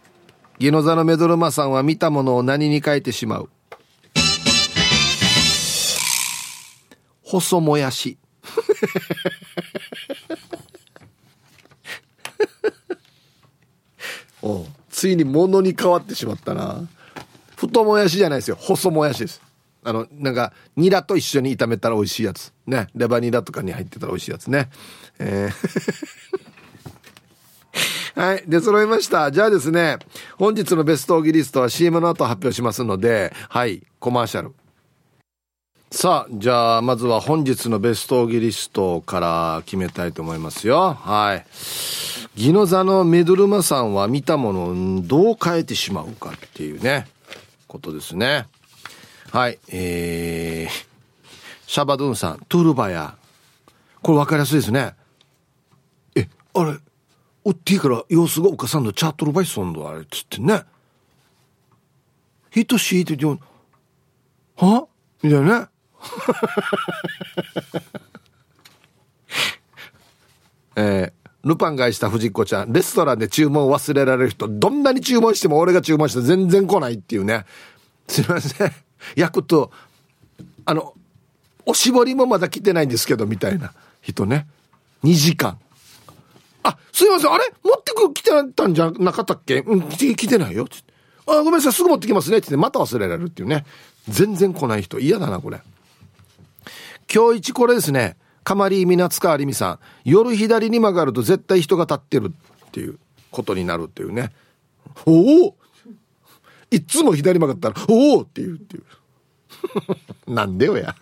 [0.59, 3.51] ギノザのメドルマさんは見たものを何に変えてしまう
[7.22, 8.16] 細もやし
[14.41, 14.64] お
[14.97, 16.88] ついに物に変わってしまったな。
[17.55, 18.57] 太もやしじゃないですよ。
[18.59, 19.42] 細もやしです。
[19.84, 22.55] あのなんかニラと一緒に炒めたら美味しいやつ。
[22.66, 22.86] ね。
[22.94, 24.70] レバニラとかに入ってたら美味しいやつね。
[25.18, 25.57] えー。
[28.18, 28.44] はい。
[28.49, 29.30] で、揃いました。
[29.30, 29.99] じゃあですね、
[30.38, 34.55] 本日のベストオギリストは CM の後発表しますので、はい、コマーシャル。
[35.93, 40.95] さあ、じゃあ、まずは本日のベストオギリストから決めたいと思いますよ。
[40.95, 41.47] はい。
[42.34, 44.64] ギノザのメドルマさんは見たもの
[44.99, 47.07] をどう変えてしまうかっていうね、
[47.68, 48.47] ことですね。
[49.30, 49.59] はい。
[49.68, 51.30] えー、
[51.66, 53.14] シャバドゥンさん、トゥルバヤ。
[54.03, 54.95] これ分かりやすいですね。
[56.16, 56.78] え、あれ、
[57.45, 60.64] おっていいから様子がおかさんのチャートルバイソンドあれっつってね。
[62.51, 63.39] ヒトシーって言う
[64.57, 64.89] は？
[65.22, 65.66] みたいなね。
[70.79, 77.47] えー、ルパンがした藤子ちゃん、レストランで注文忘れられる人、どんなに注文しても俺が注文して全然来ないっていうね。
[78.09, 78.73] すいません。
[79.17, 79.71] 焼くと、
[80.65, 80.95] あの、
[81.65, 84.47] おしぼりもまだ来てないんですけど、みたいな人ね。
[85.05, 85.59] 2時間。
[86.63, 87.45] あ、すいません、あれ？
[87.63, 89.61] 持ってく来てたんじゃなかったっけ？
[89.61, 90.67] うん、来てないよ。
[91.27, 92.39] あ、ごめんなさい、すぐ持ってきますね。
[92.39, 93.65] ってってまた忘れられるっていうね。
[94.09, 95.61] 全然来ない人、嫌だな、これ。
[97.13, 98.17] 今日一これですね。
[98.45, 99.79] かまりみなつかありみさん。
[100.05, 102.33] 夜左に曲がると絶対人が立ってる
[102.67, 102.99] っていう
[103.31, 104.33] ことになるっていうね。
[105.05, 105.57] おお
[106.71, 108.85] いつも左曲がったら、おおっていうっていう。
[110.33, 110.95] なんでよや。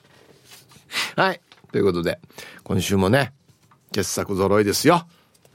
[1.16, 1.40] はい。
[1.72, 2.18] ということで、
[2.62, 3.32] 今週もね、
[3.92, 5.06] 傑作揃いですよ。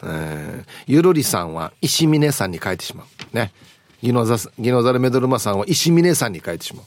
[0.02, 3.36] えー、ゆるりさんは石峰さんに書いてしまう。
[3.36, 3.54] ね。
[4.02, 6.86] ギノザ、ギノザルメドルマさんは石峰さんに書いてしまう。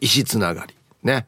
[0.00, 0.74] 石つながり。
[1.02, 1.26] ね。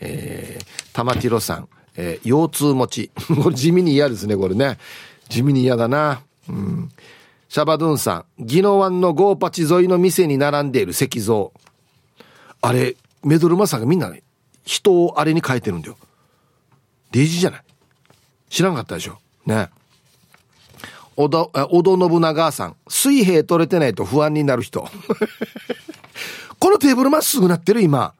[0.00, 3.10] えー、玉ティロさん、えー、腰痛持ち。
[3.42, 4.78] これ地味に嫌ですね、これね。
[5.28, 6.22] 地味に嫌だな。
[6.48, 6.90] うん。
[7.48, 11.52] シャバドゥンさん、ギノワンのゴーパチ沿いの店に並んでいる石像。
[12.60, 14.22] あれ、メドルマさんがみんな、ね、
[14.64, 15.96] 人をあれに書いてるんだよ。
[17.12, 17.62] デイジじゃない
[18.50, 19.70] 知らんかったでしょね。
[21.16, 22.76] 織田、織田信長さん。
[22.88, 24.88] 水平取れてないと不安になる人。
[26.58, 28.12] このテーブルまっすぐなってる今。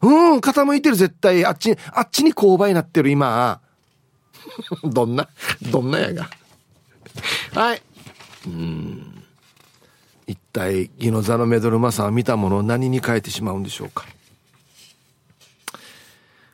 [0.00, 1.44] うん、傾いてる絶対。
[1.44, 3.60] あっち、あっちに勾配になってる今。
[4.84, 5.28] どんな、
[5.70, 6.30] どんなやが。
[7.52, 7.82] はい。
[8.46, 9.24] うん。
[10.26, 14.04] 一体、ギノザのメドルマさんは見たものを何に変えてしまうんでしょうか。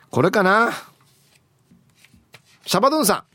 [0.09, 0.71] これかな
[2.65, 3.25] シャバドゥンさ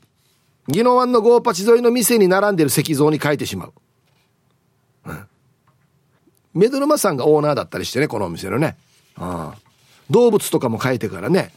[0.69, 0.73] ん。
[0.73, 3.73] ギノワンのゴーパチ沿いの店に並んでる石像に書いてしまう。
[5.07, 5.27] うん。
[6.55, 8.77] メドルマさんがオーナーだったりしてね、このお店のね。
[9.19, 9.53] うん。
[10.11, 11.53] 動物とかも書いてからね、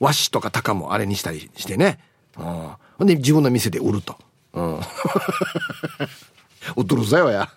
[0.00, 1.98] 和紙とか鷹もあれにしたりしてね。
[2.38, 2.44] うん。
[2.98, 4.16] ほんで自分の店で売ると。
[4.54, 4.80] うん。
[6.76, 7.50] 売っとるぜよや。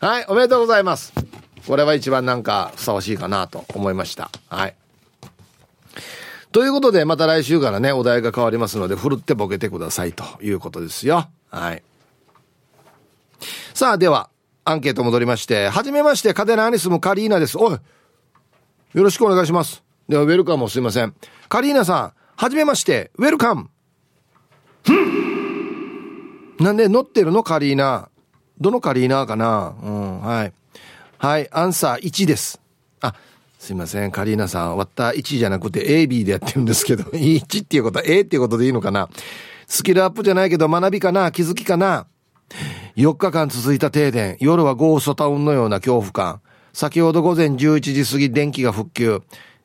[0.00, 1.12] はい、おめでとうございます。
[1.66, 4.30] これは一番なんかふさわしいかなと思いました。
[4.48, 4.74] はい。
[6.50, 11.28] ということで、また来週からね、お題が変わりますので、ふるってボケてくださいということですよ。
[11.50, 11.82] はい。
[13.74, 14.30] さあ、では、
[14.64, 17.58] アンケート戻りまして、はじめまして、カデナに住むカリーナです。
[17.58, 17.78] おい
[18.94, 19.82] よろしくお願いします。
[20.08, 21.14] では、ウェルカムもすいません。
[21.48, 23.68] カリーナさん、はじめまして、ウェルカム
[26.58, 28.08] なんで乗ってるのカリーナ。
[28.60, 30.52] どのカリーナかなうん、はい。
[31.18, 32.60] はい、アンサー1です。
[33.00, 33.14] あ、
[33.58, 34.78] すいません、カリーナさん。
[34.78, 39.08] 割った1じゃなくて AB でやってるんですけど、 1っていうことは A っていうことでいいのかな
[39.66, 42.06] スキルアップじゃないけど学びかな気づきかな
[42.96, 44.38] ?4 日間続いた停電。
[44.40, 46.40] 夜はゴーストタウンのような恐怖感。
[46.78, 49.22] 先ほど午前11時過ぎ電気が復旧。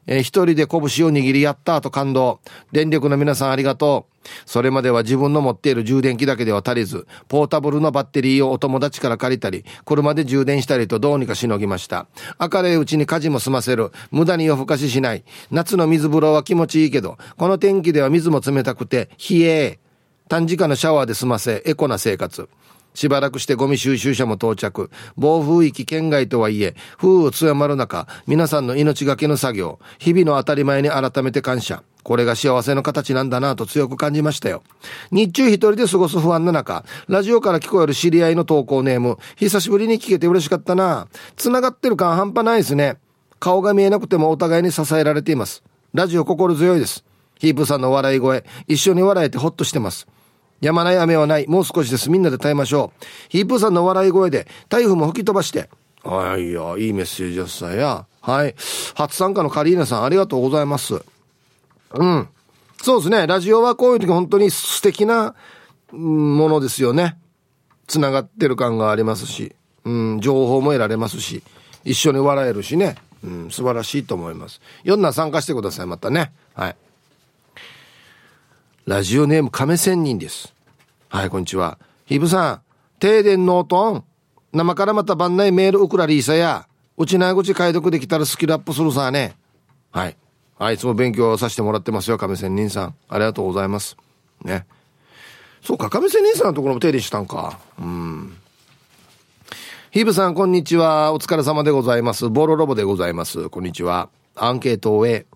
[0.07, 2.39] えー、一人で拳を握りやったと感動。
[2.72, 4.28] 電力の皆さんありがとう。
[4.47, 12.07] それまでは自分の持っている充電器だけでは足りず、ポータブルのバッテリーをお友達から借りたり、車で充電したりとどうにかしのぎました。
[12.39, 13.91] 明るいうちに家事も済ませる。
[14.09, 15.24] 無駄に夜更かししない。
[15.51, 19.80] 夏の水風呂は気持ちいいけど、この天気では水も冷たくて、冷え。
[20.30, 22.49] 短時間のシャワーで済ませ、エコな生活。
[22.93, 24.89] しばらくしてゴミ収集車も到着。
[25.17, 31.83] 暴風域圏外とはいえ、風雨強まる中、皆さんの命がけの作業、日々の当たり前に改めて感謝。
[32.03, 34.61] これが幸せの形なんだなと強く感じましたよ。
[35.11, 41.07] 日中一人で過ごす不安の中、ラジオから聞こえる知り合いの投稿ネーム、久しぶりに聞けて嬉しかったな。
[41.37, 42.97] 繋がってる感半端ないですね。
[43.39, 45.63] 顔が見えなくてもお互いに支えられています。
[45.93, 47.05] ラジオ心強いです。
[47.39, 50.07] ヒープさんの笑い声、一緒に笑えてほっとしてます。
[50.64, 51.47] やまない雨はない。
[51.47, 52.09] もう少しです。
[52.09, 53.05] みんなで耐えましょう。
[53.28, 55.70] ヒープーさんの笑い声で台風も吹き飛ばして。
[56.05, 58.05] あいや、いいメッセージですさや。
[58.22, 58.55] はい。
[58.95, 61.03] 初参加のカリーナさんありがとうございます。
[61.95, 62.30] うん。
[62.82, 63.28] そうですね。
[63.28, 65.36] ラジオはこういう時本当に素敵な
[65.91, 67.18] ものですよね。
[67.88, 69.53] 繋がってる感がありますし、
[69.84, 71.43] うん、情報も得られますし、
[71.84, 72.95] 一緒に笑えるしね。
[73.22, 74.61] うん、素晴らしいと思います。
[74.86, 76.32] よんな参加してください、またね。
[76.53, 76.76] はい。
[78.86, 80.53] ラジオネーム亀仙人です。
[81.14, 81.78] はい、こんにちは。
[82.07, 82.61] ヒブさん、
[82.97, 84.03] 停電ノートン。
[84.51, 89.36] 生からまた番内メール送らリーサや、うちな口解読できたらスキルアップするさね。
[89.91, 90.18] はい。
[90.57, 92.95] はい、いつも勉強させてもらってますよ、亀仙人さん。
[93.09, 93.95] ありがとうございます。
[94.43, 94.66] ね。
[95.61, 97.59] そうか、亀仙人さんのところも停電したんか。
[97.80, 98.36] うん。
[99.91, 101.14] ヒブさん、こんにちは。
[101.14, 102.28] お疲れ様でございます。
[102.28, 103.51] ボロロボでございます。
[103.51, 104.09] こんにちは。
[104.36, 105.28] アンケートを終え、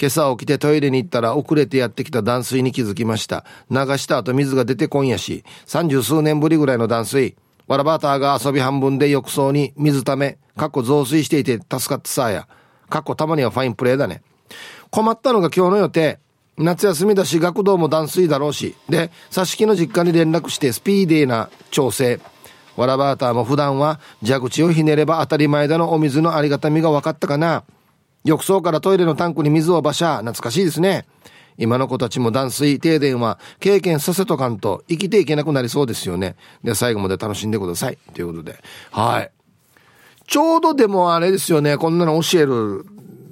[0.00, 3.44] 今朝起きてトイレに行ったら遅れてやってきた断水に気づきました。
[3.70, 7.36] 流した後水が出てこんやし、三十数年ぶりぐらいの断水。
[7.68, 12.48] わらバーターが遊び半分で浴槽に水ため、かっこ増水していて助かってさや。
[12.88, 14.22] かっこたまにはファインプレーだね。
[14.90, 16.18] 困ったのが今日の予定。
[16.56, 18.74] 夏休みだし学童も断水だろうし。
[18.88, 22.20] で、挿し木の実家に連絡してスピーディーな調整。
[22.76, 27.64] わらバーターも普段は蛇口をひねれば当たり前だのお水のありがたみが分かったかな。
[28.24, 30.18] 浴槽からトイレのタンクに水をバシャー。
[30.18, 31.06] 懐かしいですね。
[31.56, 36.36] 今の子たちも断水、停電は経験させとかんと生きていけなくなりそうですよね。
[36.64, 37.98] で、最後まで楽しんでください。
[38.14, 38.62] ということで。
[38.90, 39.30] はい。
[40.26, 41.76] ちょうどでもあれですよね。
[41.76, 42.86] こんなの教える、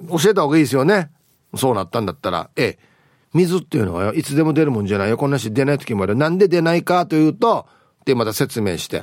[0.09, 1.09] 教えた方がいいですよね。
[1.55, 2.49] そうなったんだったら。
[2.55, 2.79] ええ。
[3.33, 5.17] 水っていうのは、いつでも出るもんじゃないよ。
[5.17, 6.15] こんなし出ない時もある。
[6.15, 7.67] なんで出ないかというと、
[8.01, 8.97] ってまた説明して。